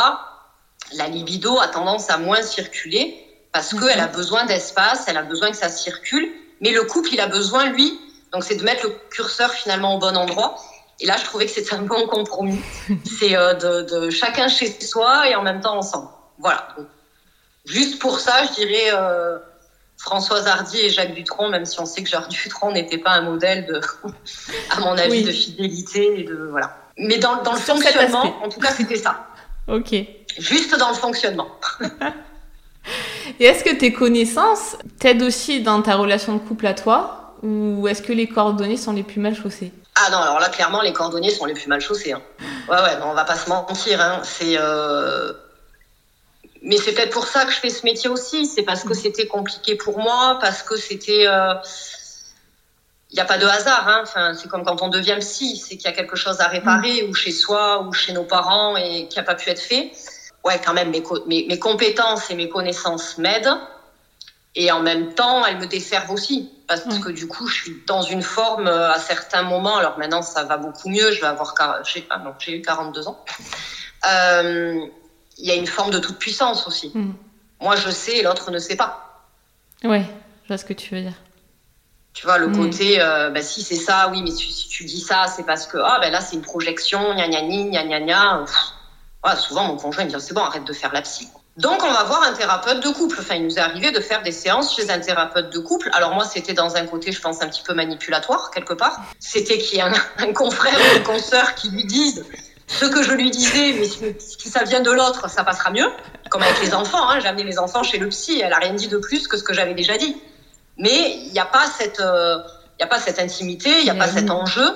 [0.94, 3.14] la libido a tendance à moins circuler
[3.52, 3.80] parce Mhm.
[3.80, 6.28] qu'elle a besoin d'espace, elle a besoin que ça circule.
[6.60, 8.00] Mais le couple, il a besoin, lui,
[8.32, 10.56] donc c'est de mettre le curseur finalement au bon endroit.
[11.00, 12.60] Et là, je trouvais que c'était un bon compromis.
[13.20, 16.08] c'est euh, de, de chacun chez soi et en même temps ensemble.
[16.40, 16.68] Voilà.
[16.78, 16.88] Donc,
[17.66, 19.38] juste pour ça, je dirais euh,
[19.98, 23.22] Françoise Hardy et Jacques Dutronc, même si on sait que Jacques Dutronc n'était pas un
[23.22, 23.80] modèle de,
[24.72, 25.24] à mon avis, Oui.
[25.24, 26.78] de fidélité et de voilà.
[26.98, 29.28] Mais dans, dans le Sur fonctionnement, en tout cas, c'était ça.
[29.70, 29.94] Ok.
[29.94, 31.48] Et Juste dans le fonctionnement.
[33.40, 37.36] est-ce que tes connaissances t'aident aussi dans ta relation de couple à toi?
[37.44, 39.72] Ou est-ce que les coordonnées sont les plus mal chaussées?
[39.96, 42.14] Ah non, alors là, clairement, les cordonniers sont les plus mal chaussés.
[42.14, 42.22] Hein.
[42.68, 44.02] Ouais, ouais, on va pas se mentir.
[44.02, 44.22] Hein.
[44.24, 45.34] C'est, euh...
[46.64, 48.46] Mais c'est peut-être pour ça que je fais ce métier aussi.
[48.46, 51.28] C'est parce que c'était compliqué pour moi, parce que c'était.
[51.28, 51.54] euh,
[53.12, 53.88] Il n'y a pas de hasard.
[53.88, 54.00] Hein.
[54.02, 57.04] Enfin, c'est comme quand on devient psy, c'est qu'il y a quelque chose à réparer,
[57.04, 59.92] ou chez soi, ou chez nos parents, et qui n'a pas pu être fait.
[60.44, 63.58] Ouais, quand même, mes compétences et mes connaissances m'aident.
[64.56, 66.50] Et en même temps, elles me desservent aussi.
[66.82, 69.78] Parce que du coup, je suis dans une forme euh, à certains moments.
[69.78, 71.12] Alors maintenant, ça va beaucoup mieux.
[71.12, 71.54] Je vais avoir.
[71.54, 73.24] quar- J'ai ah non, j'ai eu 42 ans.
[74.10, 74.86] Euh,
[75.38, 76.92] Il y a une forme de toute puissance aussi.
[76.94, 77.14] Mm.
[77.60, 79.26] Moi, je sais, et l'autre ne sait pas.
[79.84, 80.04] Ouais,
[80.44, 81.16] je vois ce que tu veux dire.
[82.14, 82.56] Tu vois, le Mm.
[82.56, 85.66] côté, euh, bah, si c'est ça, oui, mais si, si tu dis ça, c'est parce
[85.66, 88.44] que, ah, ben là, c'est une projection, gna gna gna gna gna gna.
[88.46, 88.56] Pff.
[89.24, 91.28] Voilà, souvent, mon conjoint, me dit, c'est bon, arrête de faire la psy.
[91.58, 93.18] Donc, on va voir un thérapeute de couple.
[93.20, 95.90] Enfin, il nous est arrivé de faire des séances chez un thérapeute de couple.
[95.94, 99.02] Alors, moi, c'était dans un côté, je pense, un petit peu manipulatoire, quelque part.
[99.20, 102.26] C'était qu'il y ait un, un confrère ou une consoeur qui lui dise
[102.68, 105.88] ce que je lui disais, mais si, ça vient de l'autre, ça passera mieux.
[106.30, 107.20] Comme avec les enfants, hein.
[107.20, 109.44] j'ai amené mes enfants chez le psy, elle a rien dit de plus que ce
[109.44, 110.16] que j'avais déjà dit.
[110.78, 112.40] Mais il n'y a pas cette, euh,
[112.80, 114.68] il a pas cette intimité, il n'y a pas cet enjeu.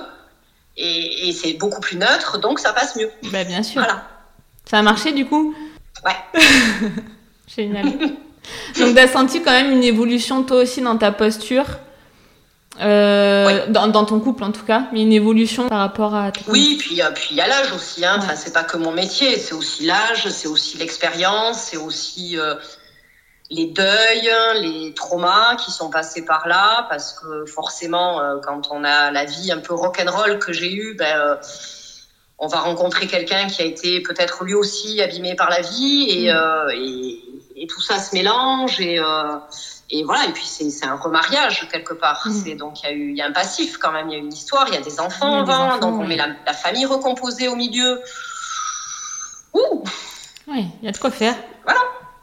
[0.76, 3.10] Et, c'est beaucoup plus neutre, donc ça passe mieux.
[3.32, 3.82] Bah, bien sûr.
[3.82, 4.04] Voilà.
[4.70, 5.54] Ça a marché du coup?
[6.04, 6.40] Ouais.
[7.46, 7.84] Génial.
[8.78, 11.66] donc, tu as senti quand même une évolution toi aussi dans ta posture
[12.80, 16.30] euh, dans, ton couple en tout cas, mais une évolution par rapport à.
[16.46, 18.04] Oui, puis euh, puis il y a l'âge aussi.
[18.04, 18.16] Hein.
[18.18, 22.54] Enfin, c'est pas que mon métier, c'est aussi l'âge, c'est aussi l'expérience, c'est aussi euh,
[23.50, 24.30] les deuils,
[24.60, 29.50] les traumas qui sont passés par là, parce que forcément, quand on a la vie
[29.50, 31.38] un peu rock'n'roll que j'ai eue, ben
[32.38, 36.32] on va rencontrer quelqu'un qui a été peut-être lui aussi abîmé par la vie et,
[36.32, 36.70] mm.
[36.74, 39.00] et, et, tout ça se mélange et
[39.90, 42.22] et voilà, et puis c'est un remariage quelque part.
[42.26, 42.32] Mm.
[42.32, 44.16] C'est donc il y a eu il y a un passif quand même, il y
[44.16, 46.86] a une histoire, il y a des enfants avant, donc on met la, la, famille
[46.86, 48.00] recomposée au milieu.
[49.54, 49.84] Ouh.
[50.46, 51.34] Oui, il y a de quoi faire.
[51.64, 51.80] Voilà,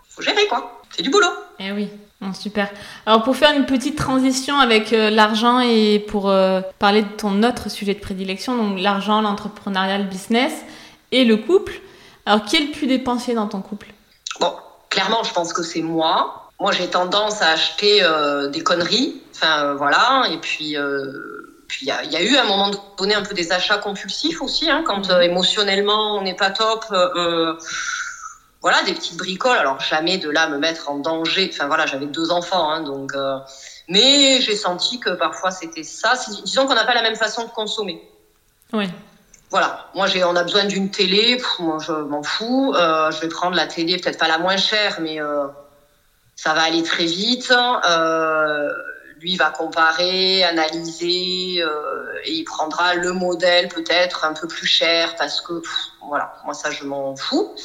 [0.10, 0.82] faut gérer quoi.
[0.96, 1.28] C'est du boulot.
[1.60, 1.90] Eh oui.
[2.34, 2.70] Super.
[3.06, 7.44] Alors pour faire une petite transition avec euh, l'argent et pour euh, parler de ton
[7.44, 10.54] autre sujet de prédilection, donc l'argent, l'entrepreneuriat, le business
[11.12, 11.82] et le couple.
[12.26, 13.88] Alors qui est le plus dépensier dans ton couple?
[14.40, 14.54] Bon,
[14.90, 19.22] clairement, je pense que c'est moi moi, j'ai tendance à acheter euh, des conneries.
[19.36, 20.24] Enfin, voilà.
[20.32, 20.78] Et puis,
[21.68, 23.78] puis il y a, y a, eu à un moment donné un peu des achats
[23.78, 25.22] compulsifs aussi, hein, quand mhm.
[25.22, 26.86] émotionnellement on n'est pas top.
[28.66, 29.58] Voilà, des petites bricoles.
[29.58, 31.52] Alors jamais de là me mettre en danger.
[31.54, 33.14] Enfin voilà, j'avais deux enfants, hein, donc.
[33.88, 36.14] mais j'ai senti que parfois c'était ça.
[36.44, 38.02] Disons qu'on n'a pas la même façon de consommer.
[38.74, 38.90] Oui.
[39.52, 41.40] Voilà, moi j'ai, on a besoin d'une télé.
[41.60, 42.74] moi je m'en fous.
[42.76, 45.20] je vais prendre la télé, peut-être pas la moins chère, mais
[46.36, 47.52] ça va aller très vite.
[47.52, 48.70] Euh,
[49.22, 55.16] lui va comparer, analyser euh, et il prendra le modèle peut-être un peu plus cher
[55.16, 55.62] parce que
[56.06, 57.56] voilà, moi ça je m'en fous.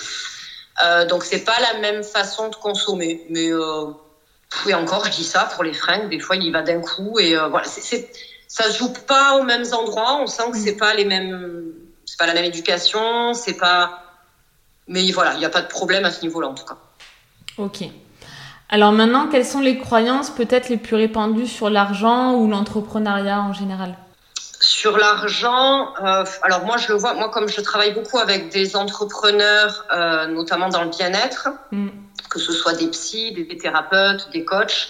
[0.84, 3.86] Euh, donc c'est pas la même façon de consommer, mais euh,
[4.66, 7.18] et encore je dis ça pour les fringues, des fois il y va d'un coup
[7.18, 8.10] et euh, voilà, c'est,
[8.48, 11.72] ça se joue pas aux mêmes endroits, on sent que c'est pas les mêmes,
[12.06, 14.04] c'est pas la même éducation, c'est pas,
[14.88, 16.78] mais voilà, il n'y a pas de problème à ce niveau-là en tout cas.
[17.58, 17.84] Ok.
[18.70, 23.52] Alors maintenant, quelles sont les croyances peut-être les plus répandues sur l'argent ou l'entrepreneuriat en
[23.52, 23.96] général?
[24.80, 28.76] Sur l'argent, euh, alors moi je le vois, moi comme je travaille beaucoup avec des
[28.76, 31.88] entrepreneurs, euh, notamment dans le bien-être, mm.
[32.30, 34.88] que ce soit des psys, des, thérapeutes, des coachs,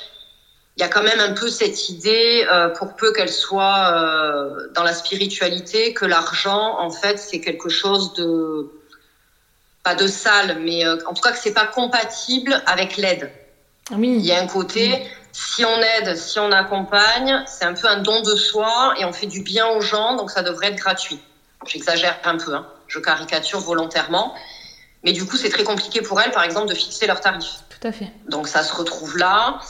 [0.76, 3.82] il y a quand même un peu cette idée, euh, pour peu qu'elle soit
[4.76, 8.70] dans la spiritualité, que l'argent en fait c'est quelque chose de
[9.82, 13.32] pas de sale, mais en tout cas que c'est pas compatible avec l'aide.
[13.98, 17.98] Il y a un côté, si on aide, si on accompagne, c'est un peu un
[17.98, 21.20] don de soi et on fait du bien aux gens, donc ça devrait être gratuit.
[21.66, 22.66] J'exagère un peu, hein.
[22.88, 24.34] je caricature volontairement.
[25.02, 27.60] Mais du coup, c'est très compliqué pour elles, par exemple, de fixer leurs tarifs.
[27.68, 28.10] Tout à fait.
[28.28, 29.60] Donc ça se retrouve là.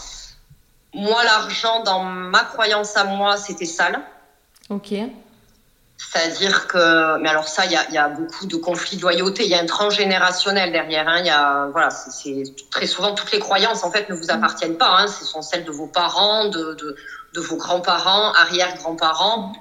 [0.93, 4.01] Moi, l'argent, dans ma croyance à moi, c'était sale.
[4.71, 4.93] Ok.
[6.01, 9.44] C'est-à-dire que, mais alors ça, il y a, y a, beaucoup de conflits de loyauté.
[9.44, 11.07] Il y a un transgénérationnel derrière.
[11.07, 11.22] Hein.
[11.22, 14.90] Y a, voilà, c'est très souvent toutes les croyances en fait ne vous appartiennent pas.
[14.98, 15.07] Hein.
[15.07, 16.96] Ce sont celles de vos parents, de, de,
[17.34, 19.53] de vos grands-parents, arrière-grands-parents.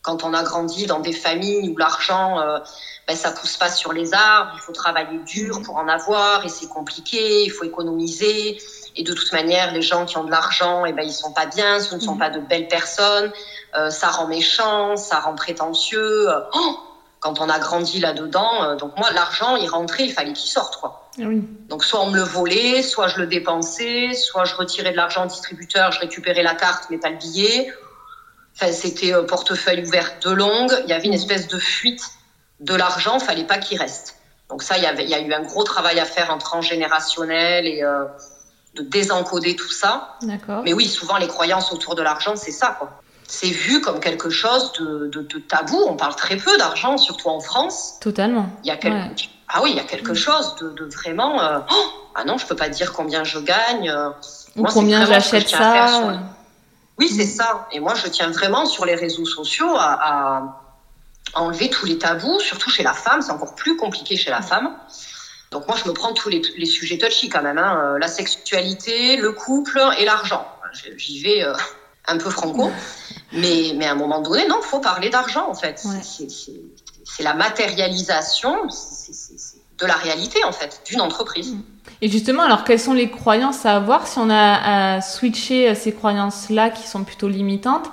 [0.00, 2.58] Quand on a grandi dans des familles où l'argent, euh,
[3.06, 6.48] ben, ça pousse pas sur les arbres, il faut travailler dur pour en avoir et
[6.48, 7.44] c'est compliqué.
[7.44, 8.58] Il faut économiser.
[8.96, 11.46] Et de toute manière, les gens qui ont de l'argent, eh ben, ils sont pas
[11.46, 12.18] bien, ce ne sont mm.
[12.18, 13.32] pas de belles personnes.
[13.76, 16.28] Euh, ça rend méchant, ça rend prétentieux.
[16.30, 16.78] Euh, oh,
[17.20, 20.76] quand on a grandi là-dedans, euh, donc moi, l'argent, il rentrait, il fallait qu'il sorte,
[20.76, 21.08] quoi.
[21.18, 21.24] Ah
[21.68, 25.24] donc soit on me le volait, soit je le dépensais, soit je retirais de l'argent
[25.24, 27.70] au distributeur, je récupérais la carte mais pas le billet.
[28.54, 30.72] Enfin, c'était portefeuille ouvert de longue.
[30.84, 31.16] Il y avait une mm.
[31.16, 32.02] espèce de fuite
[32.60, 34.16] de l'argent, fallait pas qu'il reste.
[34.48, 36.38] Donc ça, il y, avait, il y a eu un gros travail à faire en
[36.38, 37.82] transgénérationnel et
[38.74, 40.18] de désencoder tout ça.
[40.64, 43.02] Mais oui, souvent les croyances autour de l'argent, c'est ça, quoi
[43.32, 45.78] c'est vu comme quelque chose de, tabou.
[45.88, 47.94] On parle très peu d'argent, surtout en France.
[47.98, 48.46] Totalement.
[48.62, 48.78] Il y a
[49.48, 51.40] Ah oui, il y a quelque chose de, vraiment.
[51.40, 53.88] Euh, oh, ah non, je peux pas dire combien je gagne.
[53.88, 54.10] Euh.
[54.56, 56.20] Ou combien j'achète ça.
[56.98, 57.36] Oui, c'est mm.
[57.36, 57.68] ça.
[57.72, 60.58] Et moi, je tiens vraiment sur les réseaux sociaux à,
[61.34, 63.22] enlever tous les tabous, surtout chez la femme.
[63.22, 64.42] C'est encore plus compliqué chez la mm.
[64.42, 64.76] femme.
[65.52, 67.58] Donc moi, je me prends tous les, sujets touchy quand même.
[67.58, 67.94] Hein.
[67.94, 70.46] Euh, la sexualité, le couple et l'argent.
[70.96, 71.44] J'y vais
[72.08, 72.70] un peu franco.
[73.32, 75.82] Mais, mais à un moment donné, non, il faut parler d'argent, en fait.
[77.04, 81.54] C'est la matérialisation de la réalité, en fait, d'une entreprise.
[82.00, 85.92] Et justement, alors, quelles sont les croyances à avoir si on a à switcher ces
[85.92, 87.90] croyances-là qui sont plutôt limitantes?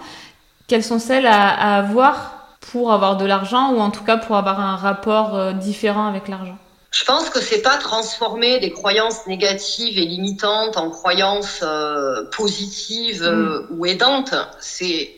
[0.68, 4.36] Quelles sont celles à, à avoir pour avoir de l'argent ou en tout cas pour
[4.36, 6.57] avoir un rapport euh, différent avec l'argent?
[6.91, 13.23] Je pense que c'est pas transformer des croyances négatives et limitantes en croyances euh, positives
[13.23, 13.67] euh, mm.
[13.71, 14.33] ou aidantes.
[14.59, 15.15] C'est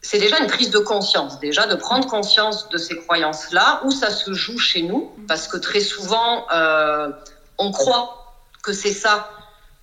[0.00, 4.10] c'est déjà une prise de conscience, déjà de prendre conscience de ces croyances-là, où ça
[4.10, 7.10] se joue chez nous, parce que très souvent, euh,
[7.58, 9.28] on croit que c'est ça,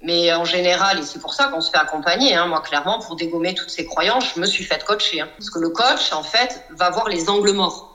[0.02, 3.18] mais en général, et c'est pour ça qu'on se fait accompagner, hein, moi clairement, pour
[3.18, 5.22] dégommer toutes ces croyances, je me suis fait coacher.
[5.22, 7.95] Hein, parce que le coach, en fait, va voir les angles morts.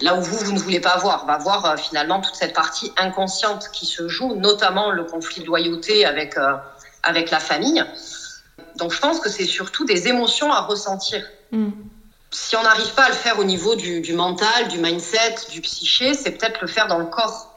[0.00, 2.92] Là où vous, vous ne voulez pas voir, va voir euh, finalement toute cette partie
[2.96, 6.54] inconsciente qui se joue, notamment le conflit de loyauté avec, euh,
[7.02, 7.84] avec la famille.
[8.76, 11.24] Donc je pense que c'est surtout des émotions à ressentir.
[11.50, 11.70] Mm.
[12.30, 15.60] Si on n'arrive pas à le faire au niveau du, du mental, du mindset, du
[15.62, 17.54] psyché, c'est peut-être le faire dans le corps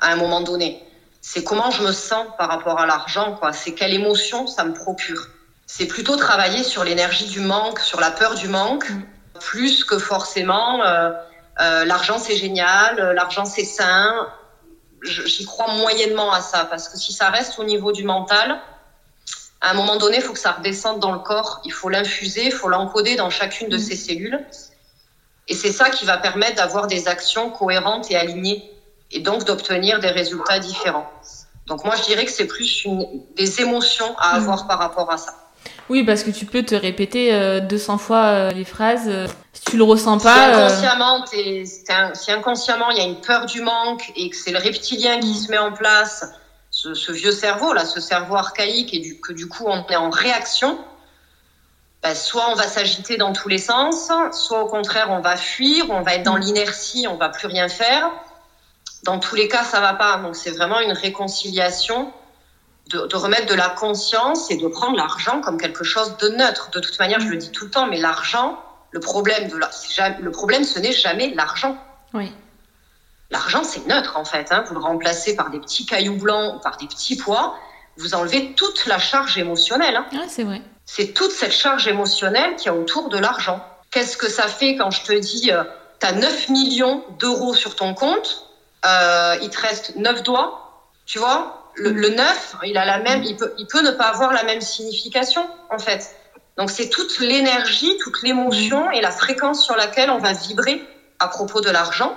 [0.00, 0.84] à un moment donné.
[1.20, 3.52] C'est comment je me sens par rapport à l'argent, quoi.
[3.52, 5.28] C'est quelle émotion ça me procure.
[5.66, 9.04] C'est plutôt travailler sur l'énergie du manque, sur la peur du manque, mm.
[9.38, 11.12] plus que forcément euh,
[11.62, 14.28] euh, l'argent c'est génial, euh, l'argent c'est sain.
[15.02, 18.60] J'y crois moyennement à ça parce que si ça reste au niveau du mental,
[19.62, 21.60] à un moment donné, il faut que ça redescende dans le corps.
[21.64, 23.98] Il faut l'infuser, il faut l'encoder dans chacune de ses mm.
[23.98, 24.46] cellules.
[25.48, 28.70] Et c'est ça qui va permettre d'avoir des actions cohérentes et alignées
[29.12, 31.10] et donc d'obtenir des résultats différents.
[31.66, 33.06] Donc moi, je dirais que c'est plus une,
[33.36, 34.36] des émotions à mm.
[34.42, 35.41] avoir par rapport à ça.
[35.88, 39.08] Oui, parce que tu peux te répéter 200 euh, fois euh, les phrases.
[39.08, 40.68] Euh, si tu le ressens pas.
[40.68, 41.24] Si inconsciemment,
[42.14, 45.34] si inconsciemment il y a une peur du manque et que c'est le reptilien qui
[45.34, 46.24] se met en place,
[46.70, 49.96] ce, ce, vieux cerveau là, ce cerveau archaïque et du, que du coup on est
[49.96, 50.78] en réaction,
[52.02, 55.90] ben, soit on va s'agiter dans tous les sens, soit au contraire on va fuir,
[55.90, 58.10] on va être dans l'inertie, on va plus rien faire.
[59.02, 60.18] Dans tous les cas, ça va pas.
[60.18, 62.12] Donc c'est vraiment une réconciliation
[62.92, 66.70] de, remettre de la conscience et de prendre l'argent comme quelque chose de neutre.
[66.70, 69.70] De toute manière, je le dis tout le temps, mais l'argent, le problème de la,
[70.20, 71.76] le problème, ce n'est jamais l'argent.
[72.14, 72.32] Oui.
[73.30, 74.52] L'argent, c'est neutre en fait.
[74.52, 74.64] Hein.
[74.66, 77.56] Vous le remplacez par des petits cailloux blancs ou par des petits pois,
[77.96, 79.96] vous enlevez toute la charge émotionnelle.
[79.96, 80.06] Hein.
[80.14, 80.60] Ah, c'est vrai.
[80.84, 83.64] C'est toute cette charge émotionnelle qui y a autour de l'argent.
[83.90, 85.64] Qu'est-ce que ça fait quand je te dis, euh,
[86.00, 88.48] tu as 9 millions d'euros sur ton compte,
[88.84, 91.61] euh, il te reste 9 doigts, tu vois?
[91.74, 94.44] Le, le, 9, il, a la même, il, peut, il peut ne pas avoir la
[94.44, 96.14] même signification, en fait.
[96.58, 100.82] Donc, c'est toute l'énergie, toute l'émotion et la fréquence sur laquelle on va vibrer
[101.18, 102.16] à propos de l'argent.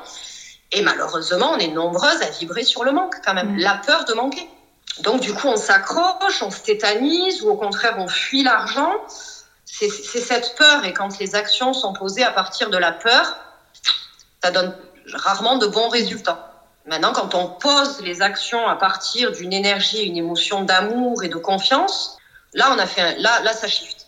[0.72, 3.58] Et malheureusement, on est nombreuses à vibrer sur le manque, quand même.
[3.58, 4.48] La peur de manquer.
[5.02, 8.92] Donc, du coup, on s'accroche, on se tétanise, ou au contraire, on fuit l'argent.
[9.66, 10.86] C'est cette peur.
[10.86, 13.38] Et quand les actions sont posées à partir de la peur,
[14.44, 14.76] ça donne
[15.14, 16.55] rarement de bons résultats.
[16.88, 21.38] Maintenant, quand on pose les actions à partir d'une énergie, une émotion d'amour et de
[21.38, 22.18] confiance,
[22.54, 24.06] là, on a fait là, là, ça shift.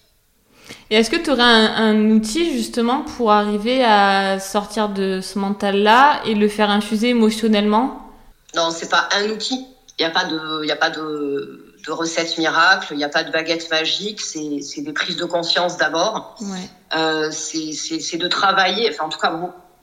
[0.90, 6.22] Et est-ce que tu aurais un, outil justement pour arriver à sortir de ce mental-là
[6.26, 8.12] et le faire infuser émotionnellement?
[8.56, 9.66] Non, c'est pas un outil.
[9.98, 12.90] Il n'y a pas de, il a pas de, de recette miracle.
[12.92, 14.22] Il n'y a pas de baguette magique.
[14.22, 16.36] C'est des prises de conscience d'abord.
[16.42, 16.70] Ouais.
[16.96, 18.90] Euh, c'est de travailler.
[18.92, 19.34] Enfin, en tout cas,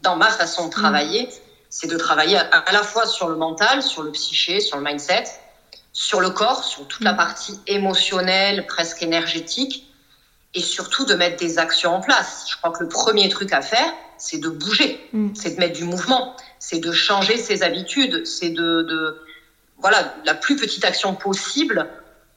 [0.02, 1.24] dans ma façon de travailler.
[1.24, 4.84] Mm c'est de travailler à, la fois sur le mental, sur le psyché, sur le
[4.84, 5.24] mindset,
[5.92, 7.16] sur le corps, sur toute la mm.
[7.16, 9.92] partie émotionnelle, presque énergétique,
[10.54, 12.46] et surtout de mettre des actions en place.
[12.48, 15.34] Je crois que le premier truc à faire, c'est de bouger, mm.
[15.34, 19.20] c'est de mettre du mouvement, c'est de changer ses habitudes, c'est de, de,
[19.78, 21.90] voilà, la plus petite action possible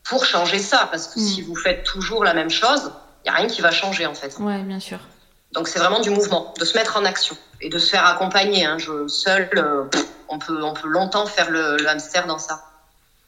[0.03, 0.88] pour changer ça.
[0.89, 1.23] Parce que mm.
[1.23, 2.91] si vous faites toujours la même chose,
[3.23, 4.35] il n'y a rien qui va changer en fait.
[4.39, 4.97] Ouais, bien sûr.
[5.51, 8.66] Donc c'est vraiment du mouvement, de se mettre en action et de se faire accompagner.
[8.66, 8.78] Hein.
[8.78, 9.84] Je, seul, euh,
[10.30, 12.64] on, peut, on peut longtemps faire le, hamster dans ça.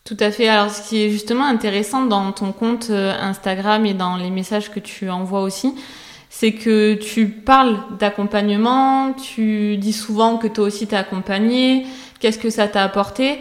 [0.05, 0.47] Tout à fait.
[0.47, 4.71] Alors, ce qui est justement intéressant dans ton compte euh, Instagram et dans les messages
[4.71, 5.73] que tu envoies aussi,
[6.29, 11.85] c'est que tu parles d'accompagnement, tu dis souvent que toi aussi t'es accompagné,
[12.19, 13.39] qu'est-ce que ça t'a apporté.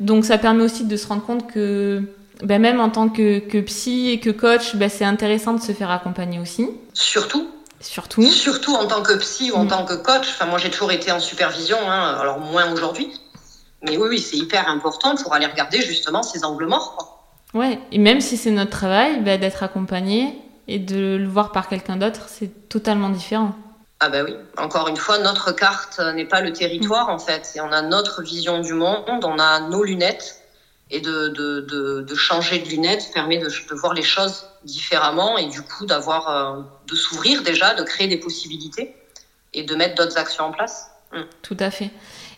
[0.00, 2.02] Donc, ça permet aussi de se rendre compte que
[2.42, 5.72] ben, même en tant que, que psy et que coach, ben, c'est intéressant de se
[5.72, 6.68] faire accompagner aussi.
[6.94, 7.48] Surtout,
[7.80, 8.22] Surtout.
[8.22, 9.68] Surtout en tant que psy ou en mm.
[9.68, 10.28] tant que coach.
[10.28, 13.18] Enfin, moi, j'ai toujours été en supervision, hein, alors moins aujourd'hui.
[13.82, 16.96] Mais oui, oui, c'est hyper important pour aller regarder justement ces angles morts.
[16.96, 17.60] Quoi.
[17.60, 21.68] Ouais, et même si c'est notre travail, bah, d'être accompagné et de le voir par
[21.68, 23.54] quelqu'un d'autre, c'est totalement différent.
[24.02, 27.12] Ah bah oui, encore une fois, notre carte n'est pas le territoire mm.
[27.12, 30.39] en fait, et on a notre vision du monde, on a nos lunettes,
[30.90, 35.46] et de, de, de, de, changer de lunettes permet de, voir les choses différemment et
[35.48, 38.94] du coup d'avoir euh, de s'ouvrir déjà, de créer des possibilités
[39.54, 40.90] et de mettre d'autres actions en place.
[41.12, 41.20] Mm.
[41.42, 41.90] Tout à fait.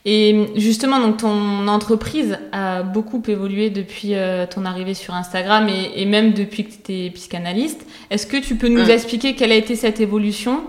[0.04, 6.02] Et justement, donc ton entreprise a beaucoup évolué depuis euh, ton arrivée sur Instagram et,
[6.02, 7.86] et, même depuis que tu es psychanalyste.
[8.10, 8.90] Est-ce que tu peux nous mm.
[8.90, 10.64] expliquer quelle a été cette évolution?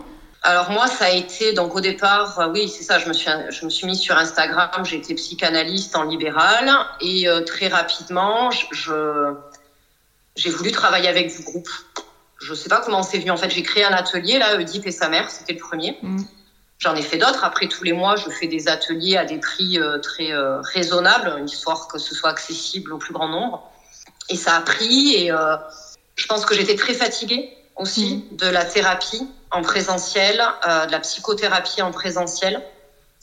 [0.46, 3.00] Alors moi, ça a été donc au départ, euh, oui, c'est ça.
[3.00, 4.70] Je me suis, je me suis mise sur Instagram.
[4.84, 6.70] J'étais psychanalyste en libéral
[7.00, 9.34] et euh, très rapidement, je,
[10.36, 11.70] j'ai voulu travailler avec du groupe.
[12.42, 13.32] je sais pas comment c'est venu.
[13.32, 15.98] En fait, j'ai créé un atelier, là, Oedipe et sa mère, c'était le premier.
[16.02, 16.24] Mm.
[16.80, 17.46] J'en ai fait d'autres.
[17.46, 20.34] Après, tous les mois, je fais des ateliers à des prix euh, très
[20.74, 23.72] raisonnables, histoire que ce soit accessible au plus grand nombre.
[24.28, 25.16] Et ça a pris.
[25.16, 25.32] Et
[26.16, 28.36] je pense que j'étais très fatiguée aussi mm.
[28.36, 32.62] de la thérapie en présentiel, de la psychothérapie en présentiel.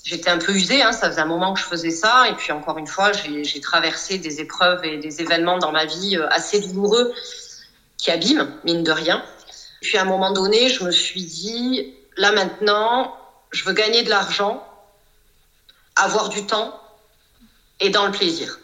[0.05, 2.29] J'étais un peu usée, hein, ça faisait un moment que je faisais ça.
[2.29, 6.17] Et puis, encore une fois, j'ai traversé des épreuves et des événements dans ma vie
[6.31, 7.13] assez douloureux
[7.99, 9.23] qui abîment, mine de rien.
[9.83, 13.15] Puis, à un moment donné, je me suis dit, là maintenant,
[13.51, 14.65] je veux gagner de l'argent,
[15.97, 16.81] avoir du temps
[17.81, 18.59] et dans le plaisir.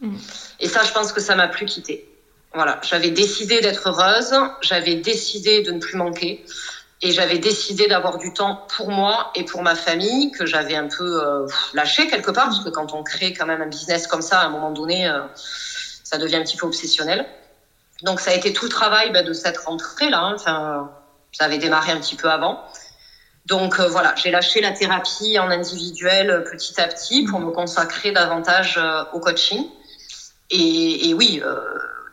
[0.00, 0.16] Mm.
[0.60, 2.08] Et ça, je pense que ça m'a plus quitté.
[2.54, 6.44] Voilà, j'avais décidé d'être heureuse, j'avais décidé de ne plus manquer
[7.02, 10.88] et j'avais décidé d'avoir du temps pour moi et pour ma famille que j'avais un
[10.88, 14.22] peu euh, lâché quelque part parce que quand on crée quand même un business comme
[14.22, 15.20] ça, à un moment donné, euh,
[16.04, 17.26] ça devient un petit peu obsessionnel.
[18.02, 20.20] Donc ça a été tout le travail bah, de cette rentrée là.
[20.20, 20.34] Hein.
[20.36, 20.90] Enfin,
[21.32, 22.62] ça avait démarré un petit peu avant.
[23.44, 28.12] Donc euh, voilà, j'ai lâché la thérapie en individuel petit à petit pour me consacrer
[28.12, 28.80] davantage
[29.12, 29.66] au coaching.
[30.48, 31.42] Et, oui,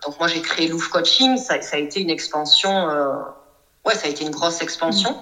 [0.04, 2.90] donc moi j'ai créé Louvre Coaching, ça, a été une expansion,
[3.86, 5.22] ouais, ça a été une grosse expansion.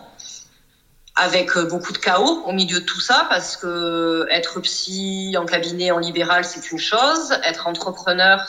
[1.16, 5.92] Avec beaucoup de chaos au milieu de tout ça, parce que être psy en cabinet
[5.92, 7.34] en libéral, c'est une chose.
[7.44, 8.48] Être entrepreneur,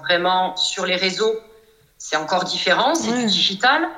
[0.00, 1.38] vraiment sur les réseaux,
[1.98, 3.88] c'est encore différent, c'est du digital.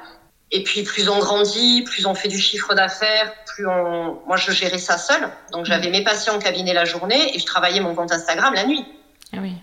[0.51, 4.21] Et puis plus on grandit, plus on fait du chiffre d'affaires, plus on.
[4.27, 5.31] Moi, je gérais ça seule.
[5.51, 5.93] Donc j'avais mm.
[5.93, 8.85] mes patients en cabinet la journée et je travaillais mon compte Instagram la nuit.
[9.33, 9.55] Ah oui.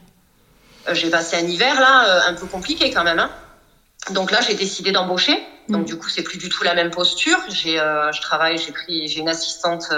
[0.87, 3.19] Euh, j'ai passé un hiver là euh, un peu compliqué quand même.
[3.19, 3.29] Hein.
[4.11, 5.41] Donc là, j'ai décidé d'embaucher.
[5.67, 5.85] Donc mm.
[5.85, 7.37] du coup, c'est plus du tout la même posture.
[7.49, 9.89] J'ai, euh, je travaille, j'ai pris, j'ai une assistante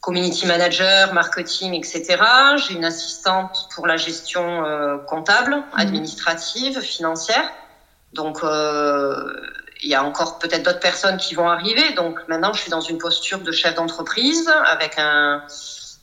[0.00, 2.18] community manager, marketing, etc.
[2.56, 4.62] J'ai une assistante pour la gestion
[5.06, 5.78] comptable, mm.
[5.78, 7.50] administrative, financière.
[8.12, 8.40] Donc
[9.82, 11.92] il y a encore peut-être d'autres personnes qui vont arriver.
[11.92, 15.42] Donc maintenant, je suis dans une posture de chef d'entreprise avec un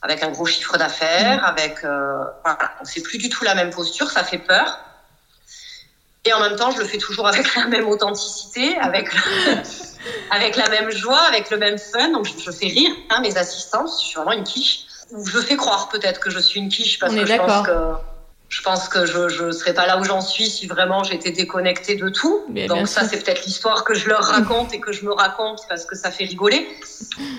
[0.02, 1.44] avec un gros chiffre d'affaires, mmh.
[1.44, 2.72] avec euh, voilà.
[2.78, 4.80] Donc c'est plus du tout la même posture, ça fait peur.
[6.24, 9.10] Et en même temps, je le fais toujours avec la même authenticité, avec
[10.30, 12.12] avec la même joie, avec le même fun.
[12.12, 13.86] Donc je, fais rire hein, mes assistants.
[13.86, 14.86] Je suis vraiment une quiche.
[15.10, 17.72] Je fais croire peut-être que je suis une quiche parce que je pense que
[18.48, 21.96] je pense que je ne serais pas là où j'en suis si vraiment j'étais déconnectée
[21.96, 22.44] de tout.
[22.68, 25.86] Donc ça, c'est peut-être l'histoire que je leur raconte et que je me raconte parce
[25.86, 26.68] que ça fait rigoler.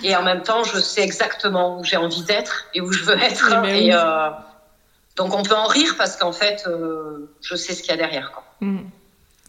[0.02, 3.16] Et en même temps, je sais exactement où j'ai envie d'être et où je veux
[3.16, 3.64] être.
[3.64, 4.30] Et, euh,
[5.14, 7.96] donc on peut en rire parce qu'en fait, euh, je sais ce qu'il y a
[7.96, 8.32] derrière.
[8.32, 8.42] Quoi.
[8.64, 8.78] Mm.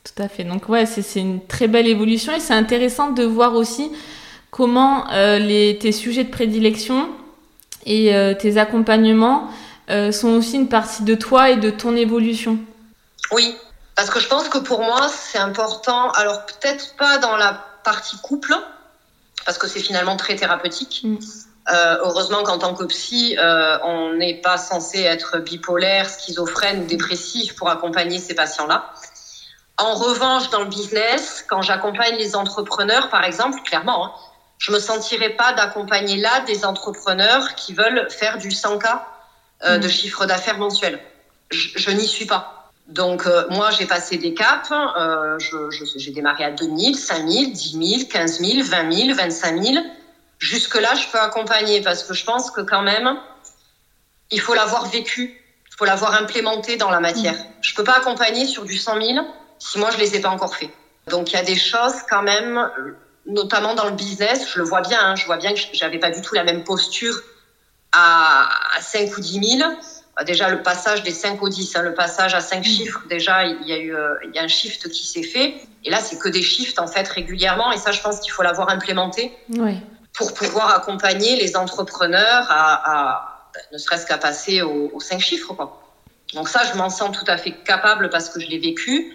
[0.03, 0.43] Tout à fait.
[0.43, 3.91] Donc ouais, c'est une très belle évolution et c'est intéressant de voir aussi
[4.51, 7.09] comment euh, les, tes sujets de prédilection
[7.87, 9.49] et tes accompagnements
[9.91, 12.57] euh, sont aussi une partie de toi et de ton évolution.
[13.31, 13.55] Oui,
[13.95, 18.17] parce que je pense que pour moi, c'est important, alors peut-être pas dans la partie
[18.17, 18.55] couple,
[19.45, 21.01] parce que c'est finalement très thérapeutique.
[21.03, 21.17] Mm.
[21.73, 26.85] Euh, heureusement qu'en tant que psy, euh, on n'est pas censé être bipolaire, schizophrène ou
[26.85, 28.93] dépressif pour accompagner ces patients-là.
[29.77, 34.11] En revanche, dans le business, quand j'accompagne les entrepreneurs, par exemple, clairement, hein,
[34.59, 38.99] je me sentirais pas d'accompagner là des entrepreneurs qui veulent faire du 100K
[39.63, 39.89] euh, de mm.
[39.89, 40.99] chiffre d'affaires mensuel.
[41.49, 42.71] Je, n'y suis pas.
[42.87, 44.71] Donc, moi, j'ai passé des caps.
[44.71, 45.37] Euh,
[45.97, 49.85] j'ai démarré à 2000, 5000, 10 000, 15 000, 20 000, 25 000.
[50.39, 53.17] Jusque-là, je peux accompagner parce que je pense que quand même,
[54.31, 57.33] il faut l'avoir vécu, il faut l'avoir implémenté dans la matière.
[57.33, 57.47] Mm.
[57.61, 59.25] Je peux pas accompagner sur du 100 000
[59.59, 60.69] si moi, je les ai pas encore fait.
[61.07, 62.69] Donc, il y a des choses quand même,
[63.25, 66.11] notamment dans le business, je le vois bien, hein, je vois bien que j'avais pas
[66.11, 67.21] du tout la même posture
[67.91, 68.49] à,
[68.81, 69.71] 5 ou 10 000.
[70.17, 72.63] Bah, déjà, le passage des 5 au 10, hein, le passage à 5 mm.
[72.63, 75.55] chiffres, déjà, il y a eu euh, il y a un shift qui s'est fait.
[75.83, 77.71] Et là, c'est que des shifts, en fait, régulièrement.
[77.71, 79.31] Et ça, je pense qu'il faut l'avoir implémenté
[80.17, 85.53] pour pouvoir accompagner les entrepreneurs à, ne serait-ce qu'à passer aux, 5 chiffres.
[85.53, 85.81] Quoi.
[86.33, 89.13] Donc ça, je m'en sens tout à fait capable parce que je l'ai vécu.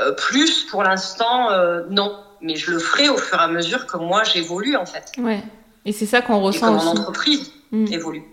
[0.00, 2.20] Euh, plus, pour l'instant, euh, non.
[2.40, 5.12] Mais je le ferai au fur et à mesure que moi, j'évolue, en fait.
[5.18, 5.42] Ouais.
[5.84, 7.92] Et c'est ça qu'on ressent et que mon entreprise mm.
[7.92, 8.24] évolue.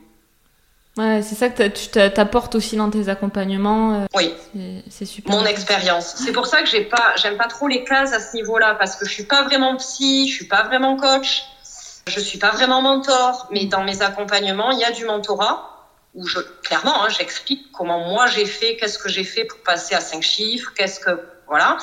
[0.97, 3.93] Ouais, c'est ça que tu t'apportes aussi dans tes accompagnements.
[3.93, 4.33] Euh, oui.
[4.89, 5.33] C'est super.
[5.33, 6.15] Mon expérience.
[6.17, 8.97] C'est pour ça que j'ai pas, j'aime pas trop les cases à ce niveau-là parce
[8.97, 11.43] que je suis pas vraiment psy, je suis pas vraiment coach,
[12.07, 15.71] je suis pas vraiment mentor, mais dans mes accompagnements, il y a du mentorat
[16.13, 19.95] où je, clairement, hein, j'explique comment moi j'ai fait, qu'est-ce que j'ai fait pour passer
[19.95, 21.11] à cinq chiffres, qu'est-ce que,
[21.47, 21.77] voilà.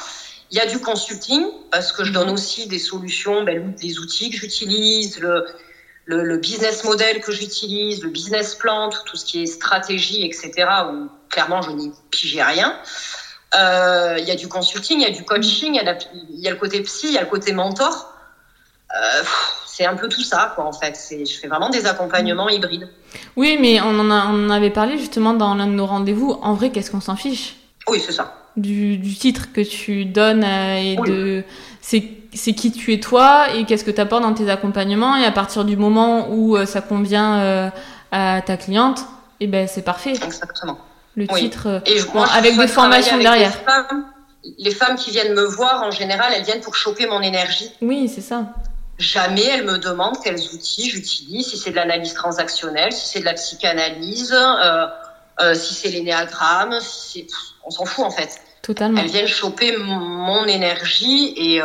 [0.51, 4.31] Il y a du consulting parce que je donne aussi des solutions, ben, les outils
[4.31, 10.25] que j'utilise, le, business model que j'utilise, le business plan, tout, ce qui est stratégie,
[10.25, 10.67] etc.
[10.91, 12.79] Où clairement je n'y pigeais rien.
[13.55, 16.41] Euh, il y a du consulting, il y a du coaching, il y, a il
[16.41, 18.15] y a le côté psy, il y a le côté mentor.
[18.97, 19.23] Euh,
[19.79, 20.99] c'est un peu tout ça, quoi, en fait.
[21.11, 22.89] Je fais vraiment des accompagnements hybrides.
[23.37, 26.33] Oui, mais on en, a, on avait parlé justement dans l'un de nos rendez-vous.
[26.43, 27.57] En vrai, qu'est-ce qu'on s'en fiche
[27.89, 28.35] Oui, c'est ça.
[28.57, 31.45] Du, du, titre que tu donnes et de.
[31.81, 35.17] C'est qui tu es toi et qu'est-ce que tu apportes dans tes accompagnements.
[35.17, 37.71] Et à partir du moment où ça convient
[38.11, 39.01] à ta cliente,
[39.41, 40.15] et eh ben, c'est parfait.
[40.25, 40.79] Exactement
[41.19, 41.99] le titre, euh, et
[42.33, 43.53] avec des formations derrière.
[44.59, 47.73] Les femmes, qui viennent me voir, en général, elles viennent pour choper mon énergie.
[47.83, 48.55] Oui, c'est ça.
[48.99, 53.25] Jamais elles me demandent quels outils j'utilise, si c'est de l'analyse transactionnelle, si c'est de
[53.25, 54.87] la psychanalyse, euh,
[55.41, 57.27] euh, si c'est l'énéagramme, si
[57.65, 58.41] on s'en fout en fait.
[58.63, 59.01] Totalement.
[59.01, 61.61] Elles viennent choper mon énergie et,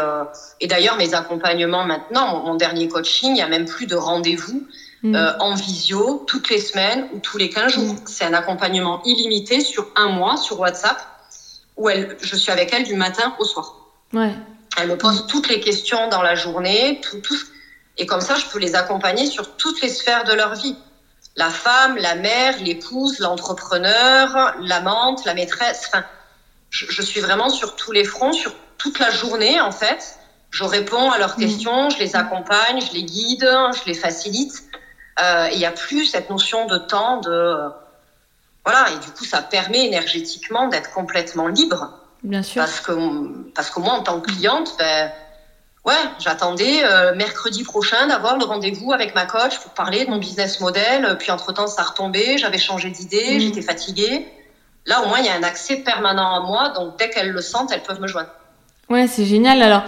[0.62, 3.96] et d'ailleurs mes accompagnements maintenant, mon, mon dernier coaching, il n'y a même plus de
[3.96, 4.66] rendez-vous.
[5.04, 5.16] Mm.
[5.16, 7.94] Euh, en visio toutes les semaines ou tous les 15 jours.
[7.94, 7.98] Mm.
[8.06, 10.98] C'est un accompagnement illimité sur un mois sur WhatsApp
[11.76, 13.76] où elle, je suis avec elle du matin au soir.
[14.14, 14.32] Ouais.
[14.78, 17.38] Elle me pose toutes les questions dans la journée, tout, tout,
[17.98, 20.76] et comme ça, je peux les accompagner sur toutes les sphères de leur vie.
[21.36, 25.86] La femme, la mère, l'épouse, l'entrepreneur, l'amante, la maîtresse.
[25.88, 26.04] Enfin,
[26.70, 30.18] je, je, suis vraiment sur tous les fronts, sur toute la journée en fait.
[30.50, 31.42] Je réponds à leurs mm.
[31.42, 34.64] questions, je les accompagne, je les guide, je les facilite.
[35.22, 37.70] Euh, il n'y a plus cette notion de temps, de
[38.66, 42.00] voilà, et du coup, ça permet énergétiquement d'être complètement libre.
[42.24, 42.62] Bien sûr.
[42.62, 42.92] Parce que,
[43.54, 45.12] parce que moi, en tant que cliente, ben,
[45.86, 50.18] ouais, j'attendais euh, mercredi prochain d'avoir le rendez-vous avec ma coach pour parler de mon
[50.18, 51.18] business model.
[51.20, 53.40] Puis entre-temps, ça a retombé, j'avais changé d'idée, mmh.
[53.40, 54.28] j'étais fatiguée.
[54.86, 57.42] Là, au moins, il y a un accès permanent à moi, donc dès qu'elles le
[57.42, 58.30] sentent, elles peuvent me joindre.
[58.90, 59.62] Ouais, c'est génial.
[59.62, 59.84] Alors,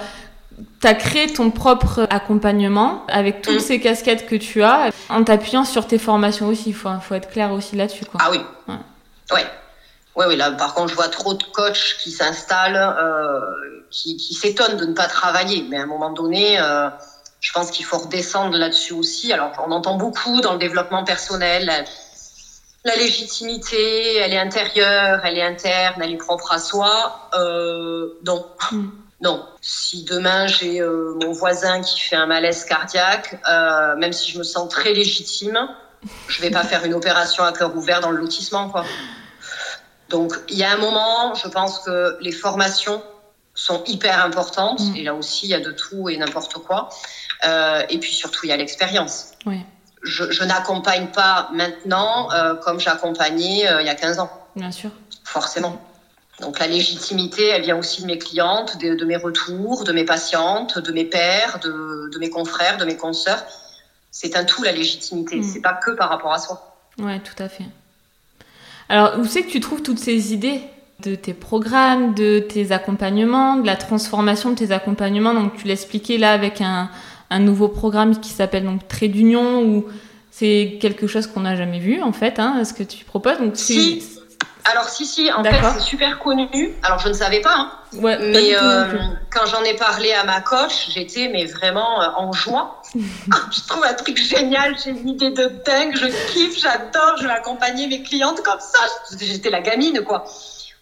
[0.81, 3.59] tu as créé ton propre accompagnement avec toutes mm.
[3.59, 6.69] ces casquettes que tu as, en t'appuyant sur tes formations aussi.
[6.69, 8.05] Il faut, faut être clair aussi là-dessus.
[8.19, 8.39] Ah oui.
[8.67, 8.75] Ouais.
[9.33, 9.45] ouais.
[10.15, 13.39] Oui, là, par contre, je vois trop de coachs qui s'installent, euh,
[13.89, 15.65] qui, qui s'étonnent de ne pas travailler.
[15.69, 16.89] Mais à un moment donné, euh,
[17.41, 19.33] je pense qu'il faut redescendre là-dessus aussi.
[19.33, 21.65] Alors, on entend beaucoup dans le développement personnel.
[21.65, 21.83] La,
[22.85, 27.29] la légitimité, elle est intérieure, elle est interne, elle est propre à soi.
[27.33, 28.45] Euh, non.
[28.71, 28.87] Mm.
[29.21, 29.45] Non.
[29.61, 34.37] Si demain j'ai euh, mon voisin qui fait un malaise cardiaque, euh, même si je
[34.37, 35.67] me sens très légitime,
[36.27, 38.85] je vais pas faire une opération à cœur ouvert dans le lotissement, quoi.
[40.09, 43.01] Donc il y a un moment, je pense que les formations
[43.53, 44.95] sont hyper importantes mm.
[44.97, 46.89] et là aussi il y a de tout et n'importe quoi.
[47.45, 49.31] Euh, et puis surtout il y a l'expérience.
[49.45, 49.61] Oui.
[50.03, 52.29] Je, je n'accompagne pas maintenant
[52.61, 54.29] comme j'accompagnais il y a 15 ans.
[54.55, 54.91] Bien sûr.
[55.23, 55.81] Forcément.
[56.41, 60.03] Donc la légitimité, elle vient aussi de mes clientes, de, de mes retours, de mes
[60.03, 63.43] patientes, de mes pères, de, de mes confrères, de mes consoeurs.
[64.11, 65.37] C'est un tout la légitimité.
[65.37, 65.43] Mm.
[65.43, 66.75] C'est pas que par rapport à soi.
[66.97, 67.65] Ouais, tout à fait.
[68.89, 70.61] Alors où c'est que tu trouves toutes ces idées
[71.03, 75.33] de tes programmes, de tes accompagnements, de la transformation de tes accompagnements?
[75.33, 76.89] Donc tu l'expliquais là avec un,
[77.29, 79.85] un nouveau programme qui s'appelle donc Trait d'union où
[80.31, 83.39] c'est quelque chose qu'on n'a jamais vu en fait, hein, ce que tu proposes.
[83.39, 84.03] Donc si,
[84.65, 86.73] alors si si, en fait c'est super connu.
[86.81, 87.71] Alors je ne savais pas, hein.
[88.01, 88.97] mais euh,
[89.31, 92.81] quand j'en ai parlé à ma coach, j'étais mais vraiment euh, en joie.
[92.95, 97.33] je trouve un truc génial, j'ai une idée de dingue, je kiffe, j'adore, je vais
[97.33, 98.79] accompagner mes clientes comme ça.
[99.19, 100.25] J'étais la gamine quoi.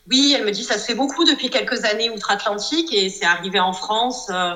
[0.09, 3.59] Oui, elle me dit ça se fait beaucoup depuis quelques années outre-Atlantique et c'est arrivé
[3.59, 4.27] en France.
[4.29, 4.53] Euh...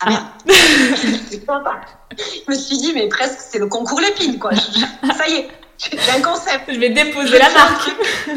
[0.00, 0.24] Ah merde.
[0.46, 1.36] je
[2.50, 4.54] me suis dit mais presque c'est le concours Lépine quoi.
[5.18, 5.50] Ça y est.
[5.78, 6.72] J'ai un concept.
[6.72, 7.90] Je vais déposer la marque.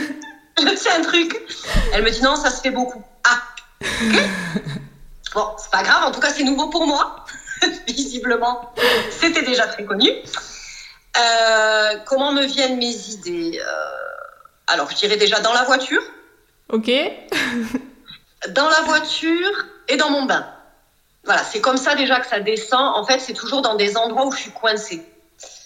[0.59, 1.39] Je sais un truc.
[1.93, 3.03] Elle me dit non, ça se fait beaucoup.
[3.23, 3.41] Ah.
[5.35, 6.03] Bon, c'est pas grave.
[6.03, 7.25] En tout cas, c'est nouveau pour moi.
[7.87, 8.73] Visiblement,
[9.11, 10.09] c'était déjà très connu.
[10.09, 13.71] Euh, comment me viennent mes idées euh,
[14.67, 16.01] Alors, je dirais déjà dans la voiture.
[16.69, 16.89] Ok.
[18.49, 20.47] dans la voiture et dans mon bain.
[21.23, 22.95] Voilà, c'est comme ça déjà que ça descend.
[22.95, 25.03] En fait, c'est toujours dans des endroits où je suis coincée.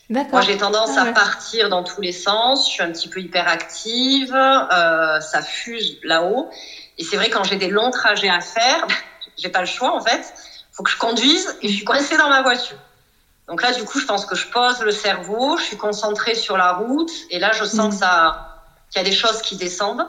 [0.10, 2.68] Moi, j'ai tendance à partir dans tous les sens.
[2.68, 4.36] Je suis un petit peu hyperactive.
[4.36, 6.50] Euh, ça fuse là-haut.
[6.98, 8.88] Et c'est vrai, quand j'ai des longs trajets à faire,
[9.38, 10.34] j'ai pas le choix, en fait.
[10.74, 12.78] Faut que je conduise et je suis coincée dans ma voiture.
[13.48, 16.58] Donc là, du coup, je pense que je pose le cerveau, je suis concentrée sur
[16.58, 17.12] la route.
[17.30, 17.98] Et là, je sens mm.
[17.98, 20.08] ça, qu'il y a des choses qui descendent.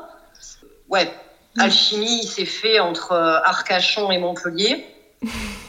[0.88, 1.12] Ouais.
[1.54, 1.60] Mm.
[1.60, 4.86] Alchimie, c'est fait entre Arcachon et Montpellier.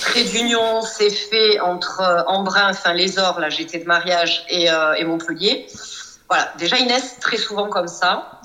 [0.00, 4.70] Trait d'union s'est fait entre euh, Embrun, enfin les Ors, là j'étais de mariage, et,
[4.70, 5.66] euh, et, Montpellier.
[6.28, 8.40] Voilà, déjà Inès, très souvent comme ça.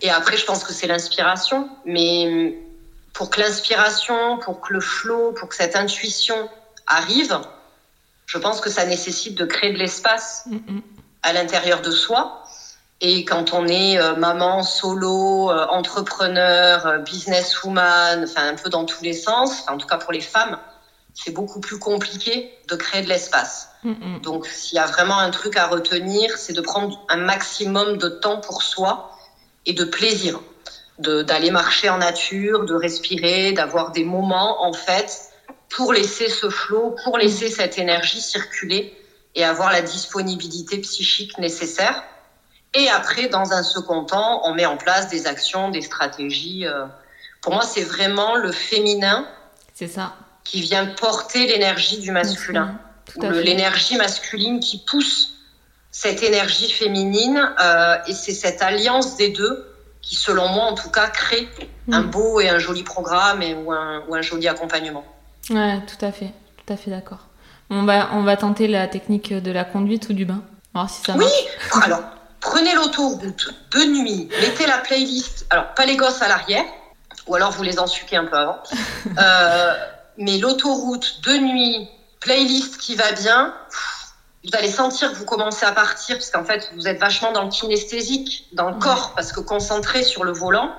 [0.00, 1.68] Et après, je pense que c'est l'inspiration.
[1.84, 2.52] Mais hum,
[3.12, 6.48] pour que l'inspiration, pour que le flow, pour que cette intuition
[6.86, 7.38] arrive,
[8.26, 10.46] je pense que ça nécessite de créer de l'espace
[11.22, 12.41] à l'intérieur de soi.
[13.04, 18.84] Et quand on est euh, maman, solo, euh, entrepreneur, euh, businesswoman, enfin un peu dans
[18.84, 20.56] tous les sens, en tout cas pour les femmes,
[21.12, 23.68] c'est beaucoup plus compliqué de créer de l'espace.
[24.22, 28.08] Donc s'il y a vraiment un truc à retenir, c'est de prendre un maximum de
[28.08, 29.10] temps pour soi
[29.66, 30.40] et de plaisir,
[30.98, 35.32] d'aller marcher en nature, de respirer, d'avoir des moments en fait
[35.68, 38.96] pour laisser ce flot, pour laisser cette énergie circuler
[39.34, 42.04] et avoir la disponibilité psychique nécessaire.
[42.74, 46.66] Et après, dans un second temps, on met en place des actions, des stratégies.
[46.66, 46.86] Euh.
[47.40, 49.26] Pour moi, c'est vraiment le féminin.
[49.74, 50.14] C'est ça.
[50.44, 52.78] Qui vient porter l'énergie du masculin.
[53.16, 55.34] L'énergie masculine qui pousse
[55.90, 57.50] cette énergie féminine.
[57.60, 59.68] Euh, et c'est cette alliance des deux
[60.00, 61.48] qui, selon moi, en tout cas, crée
[61.90, 62.10] un mm.
[62.10, 65.04] beau et un joli programme et, ou, un, ou un joli accompagnement.
[65.50, 66.32] Ouais, tout à fait.
[66.64, 67.28] Tout à fait d'accord.
[67.70, 70.42] On va, on va tenter la technique de la conduite ou du bain.
[70.74, 71.30] voir si ça marche.
[71.30, 72.02] Oui, alors
[72.42, 76.64] prenez l'autoroute de nuit, mettez la playlist, alors pas les gosses à l'arrière,
[77.26, 78.58] ou alors vous les ensuquez un peu avant,
[79.18, 79.74] euh,
[80.18, 81.88] mais l'autoroute de nuit,
[82.20, 83.54] playlist qui va bien,
[84.44, 87.44] vous allez sentir que vous commencez à partir, parce qu'en fait, vous êtes vachement dans
[87.44, 90.72] le kinesthésique, dans le corps, parce que concentré sur le volant.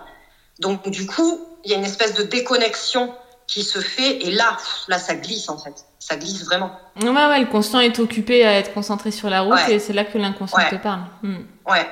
[0.59, 3.13] Donc, du coup, il y a une espèce de déconnexion
[3.47, 4.57] qui se fait, et là,
[4.89, 5.85] là, ça glisse, en fait.
[6.05, 6.77] Ça glisse vraiment.
[7.01, 10.03] Ouais, ouais, le conscient est occupé à être concentré sur la route, et c'est là
[10.03, 10.99] que l'inconscient te parle.
[11.21, 11.37] Hmm.
[11.65, 11.87] Ouais.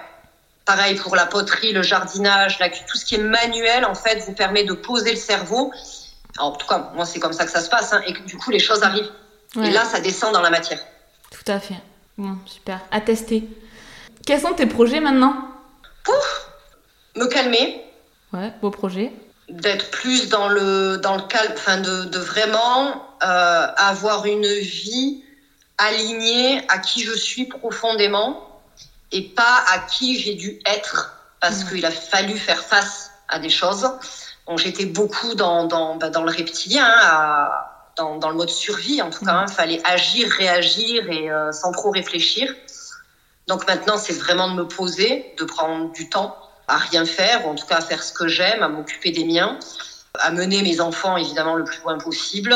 [0.66, 2.60] Pareil pour la poterie, le jardinage,
[2.90, 5.72] tout ce qui est manuel, en fait, vous permet de poser le cerveau.
[6.40, 8.36] en tout cas, moi, c'est comme ça que ça se passe, hein, et que du
[8.38, 9.12] coup, les choses arrivent.
[9.56, 10.80] Et là, ça descend dans la matière.
[11.32, 11.80] Tout à fait.
[12.18, 12.82] Bon, super.
[12.92, 13.48] À tester.
[14.26, 15.36] Quels sont tes projets maintenant?
[16.04, 16.50] Pouf
[17.16, 17.82] Me calmer.
[18.34, 19.14] Ouais, beau projet.
[19.48, 25.24] D'être plus dans le, dans le calme, enfin, de, de vraiment avoir une vie
[25.78, 28.62] alignée à qui je suis profondément
[29.12, 31.70] et pas à qui j'ai dû être parce mmh.
[31.70, 33.90] qu'il a fallu faire face à des choses.
[34.48, 37.50] Donc j'étais beaucoup dans, dans, bah, dans le reptilien, hein,
[37.98, 39.32] dans, dans, le mode survie en tout cas.
[39.32, 39.40] Il mmh.
[39.40, 39.48] hein.
[39.48, 42.54] fallait agir, réagir et euh, sans trop réfléchir.
[43.48, 47.50] Donc maintenant, c'est vraiment de me poser, de prendre du temps à rien faire, ou
[47.50, 49.58] en tout cas à faire ce que j'aime, à m'occuper des miens,
[50.20, 52.56] à mener mes enfants évidemment le plus loin possible.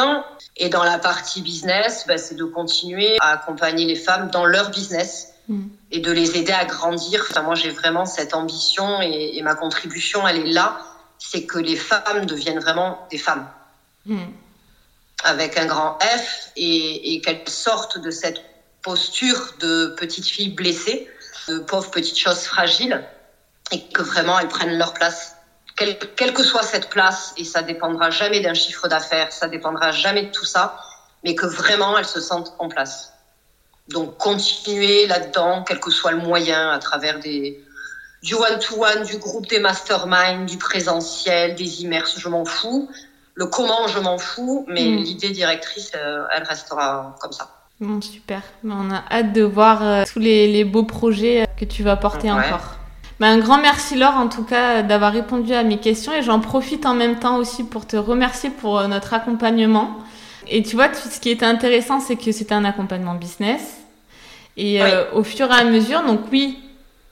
[0.57, 4.69] Et dans la partie business, bah, c'est de continuer à accompagner les femmes dans leur
[4.71, 5.67] business Mm.
[5.91, 7.25] et de les aider à grandir.
[7.29, 10.79] Enfin, moi, j'ai vraiment cette ambition et, ma contribution, elle est là.
[11.19, 13.47] C'est que les femmes deviennent vraiment des femmes.
[14.05, 14.23] Mm.
[15.23, 18.41] Avec un grand F et, qu'elles sortent de cette
[18.81, 21.09] posture de petite fille blessée,
[21.47, 23.03] de pauvre petite chose fragile,
[23.71, 25.34] et que vraiment elles prennent leur place.
[25.75, 29.91] Quelle, quelle que soit cette place, et ça dépendra jamais d'un chiffre d'affaires, ça dépendra
[29.91, 30.79] jamais de tout ça,
[31.23, 33.13] mais que vraiment elles se sentent en place.
[33.89, 37.63] Donc continuer là-dedans, quel que soit le moyen, à travers des,
[38.23, 42.89] du one-to-one, du groupe des masterminds, du présentiel, des immerses, je m'en fous.
[43.35, 44.97] Le comment, je m'en fous, mais hmm.
[44.97, 47.49] l'idée directrice, euh, elle restera comme ça.
[47.81, 48.41] Bon, super.
[48.63, 52.31] On a hâte de voir euh, tous les, beaux projets euh, que tu vas porter
[52.31, 52.77] encore.
[53.21, 56.85] Un grand merci Laure en tout cas d'avoir répondu à mes questions et j'en profite
[56.85, 59.97] en même temps aussi pour te remercier pour notre accompagnement.
[60.47, 63.77] Et tu vois, ce qui était intéressant, c'est que c'était un accompagnement business.
[64.57, 66.59] Et euh, au fur et à mesure, donc oui,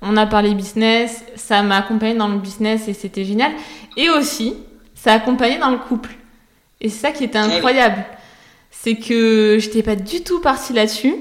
[0.01, 3.51] on a parlé business, ça m'a accompagné dans le business et c'était génial.
[3.97, 4.56] Et aussi,
[4.93, 6.12] ça a accompagné dans le couple.
[6.80, 8.04] Et c'est ça qui était eh incroyable.
[8.70, 11.16] C'est que je n'étais pas du tout partie là-dessus.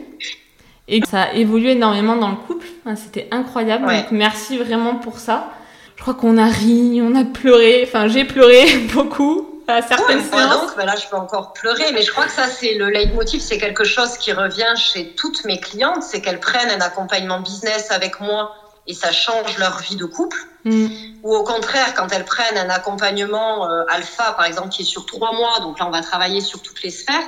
[0.89, 2.67] Et ça a évolué énormément dans le couple.
[2.97, 3.87] C'était incroyable.
[3.87, 5.53] Donc merci vraiment pour ça.
[5.97, 7.85] Je crois qu'on a ri, on a pleuré.
[7.87, 12.11] Enfin, j'ai pleuré beaucoup à certaines Donc, bah là, je peux encore pleurer, mais je
[12.11, 16.03] crois que ça, c'est le leitmotiv, c'est quelque chose qui revient chez toutes mes clientes,
[16.03, 18.55] c'est qu'elles prennent un accompagnement business avec moi
[18.87, 20.37] et ça change leur vie de couple.
[20.65, 20.87] Mm.
[21.23, 25.07] Ou au contraire, quand elles prennent un accompagnement euh, alpha, par exemple, qui est sur
[25.07, 27.23] trois mois, donc là, on va travailler sur toutes les sphères.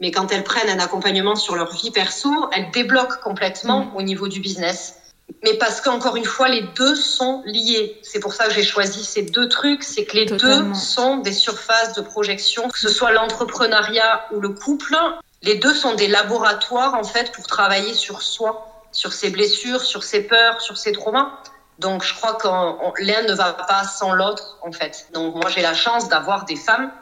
[0.00, 3.96] Mais quand elles prennent un accompagnement sur leur vie perso, elles débloquent complètement mm.
[3.96, 5.00] au niveau du business
[5.42, 7.98] mais parce qu'encore une fois, les deux sont liés.
[8.02, 11.32] C'est pour ça que j'ai choisi ces deux trucs, c'est que les deux sont des
[11.32, 14.96] surfaces de projection, que ce soit l'entrepreneuriat ou le couple.
[15.42, 20.02] Les deux sont des laboratoires, en fait, pour travailler sur soi, sur ses blessures, sur
[20.02, 21.30] ses peurs, sur ses traumas.
[21.78, 25.08] Donc, je crois que l'un ne va pas sans l'autre, en fait.
[25.14, 26.92] Donc, moi, j'ai la chance d'avoir des femmes,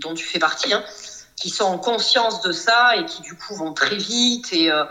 [0.00, 0.84] dont tu fais partie, hein,
[1.40, 4.70] qui sont en conscience de ça et qui, du coup, vont très vite et...
[4.70, 4.84] Euh,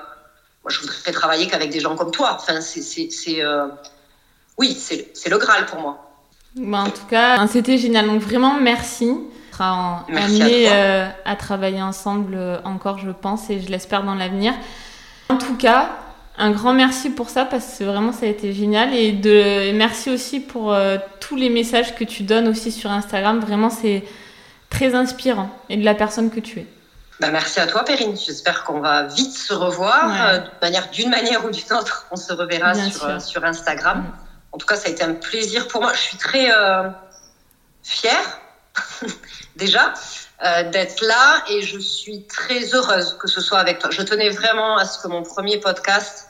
[0.63, 2.35] moi, je voudrais travailler qu'avec des gens comme toi.
[2.35, 3.09] Enfin, c'est,
[3.41, 3.67] euh,
[4.57, 6.09] oui, c'est le Graal pour moi.
[6.55, 8.07] Bah, en tout cas, c'était génial.
[8.07, 9.09] Donc vraiment, merci.
[9.09, 14.03] On sera amené à, euh, à, travailler ensemble euh, encore, je pense, et je l'espère
[14.03, 14.53] dans l'avenir.
[15.29, 15.91] En tout cas,
[16.41, 20.09] Un grand merci pour ça parce que vraiment ça a été génial et de merci
[20.09, 23.41] aussi pour euh, tous les messages que tu donnes aussi sur Instagram.
[23.41, 24.05] Vraiment c'est
[24.69, 26.67] très inspirant et de la personne que tu es.
[27.19, 28.15] Bah, merci à toi, Perrine.
[28.15, 30.29] J'espère qu'on va vite se revoir.
[30.29, 34.05] Euh, manière, d'une manière ou d'une autre, on se reverra sur, euh, sur, Instagram.
[34.53, 35.91] En tout cas, ça a été un plaisir pour moi.
[35.93, 36.89] Je suis très euh,
[37.83, 38.39] fière,
[39.57, 39.93] déjà,
[40.71, 43.89] d'être là et je suis très heureuse que ce soit avec toi.
[43.91, 46.29] Je tenais vraiment à ce que mon premier podcast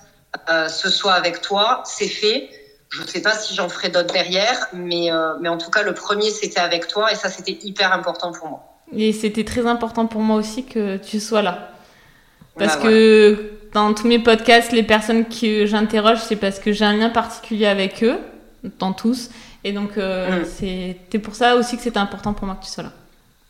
[0.67, 1.83] ce soit avec toi.
[1.85, 2.49] C'est fait.
[2.89, 5.09] Je ne sais pas si j'en ferai d'autres derrière, mais,
[5.41, 8.47] mais en tout cas, le premier, c'était avec toi et ça, c'était hyper important pour
[8.47, 8.69] moi.
[8.95, 11.71] Et c'était très important pour moi aussi que tu sois là.
[12.57, 16.85] Parce bah, que dans tous mes podcasts, les personnes que j'interroge, c'est parce que j'ai
[16.85, 18.17] un lien particulier avec eux,
[18.79, 19.29] dans tous.
[19.63, 20.45] Et donc, euh, mm.
[20.45, 22.91] c'était pour ça aussi que c'était important pour moi que tu sois là.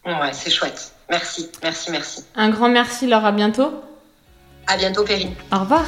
[0.05, 0.91] Ouais, c'est chouette.
[1.09, 2.23] Merci, merci, merci.
[2.35, 3.25] Un grand merci, Laure.
[3.25, 3.71] À bientôt.
[4.67, 5.33] À bientôt, Perrine.
[5.51, 5.85] Au revoir.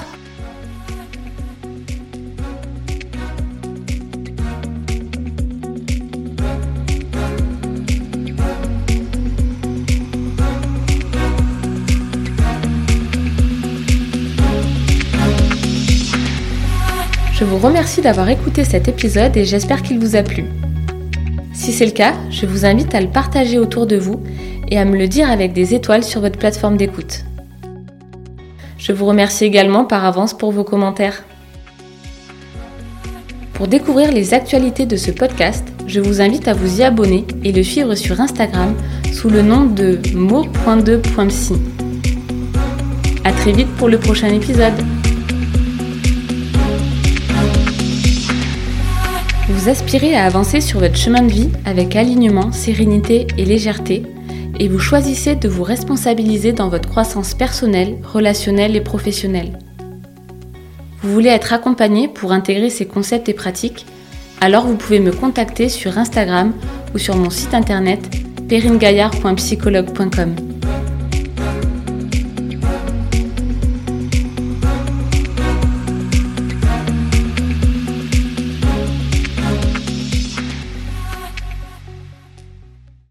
[17.41, 20.43] Je vous remercie d'avoir écouté cet épisode et j'espère qu'il vous a plu.
[21.53, 24.21] Si c'est le cas, je vous invite à le partager autour de vous
[24.69, 27.23] et à me le dire avec des étoiles sur votre plateforme d'écoute.
[28.77, 31.23] Je vous remercie également par avance pour vos commentaires.
[33.53, 37.51] Pour découvrir les actualités de ce podcast, je vous invite à vous y abonner et
[37.51, 38.75] le suivre sur Instagram
[39.11, 41.55] sous le nom de mo.2.psy.
[43.23, 44.75] A très vite pour le prochain épisode.
[49.61, 54.01] Vous aspirez à avancer sur votre chemin de vie avec alignement, sérénité et légèreté,
[54.59, 59.59] et vous choisissez de vous responsabiliser dans votre croissance personnelle, relationnelle et professionnelle.
[61.03, 63.85] Vous voulez être accompagné pour intégrer ces concepts et pratiques?
[64.39, 66.53] Alors vous pouvez me contacter sur Instagram
[66.95, 67.99] ou sur mon site internet
[68.49, 70.50] peringaillard.psychologue.com.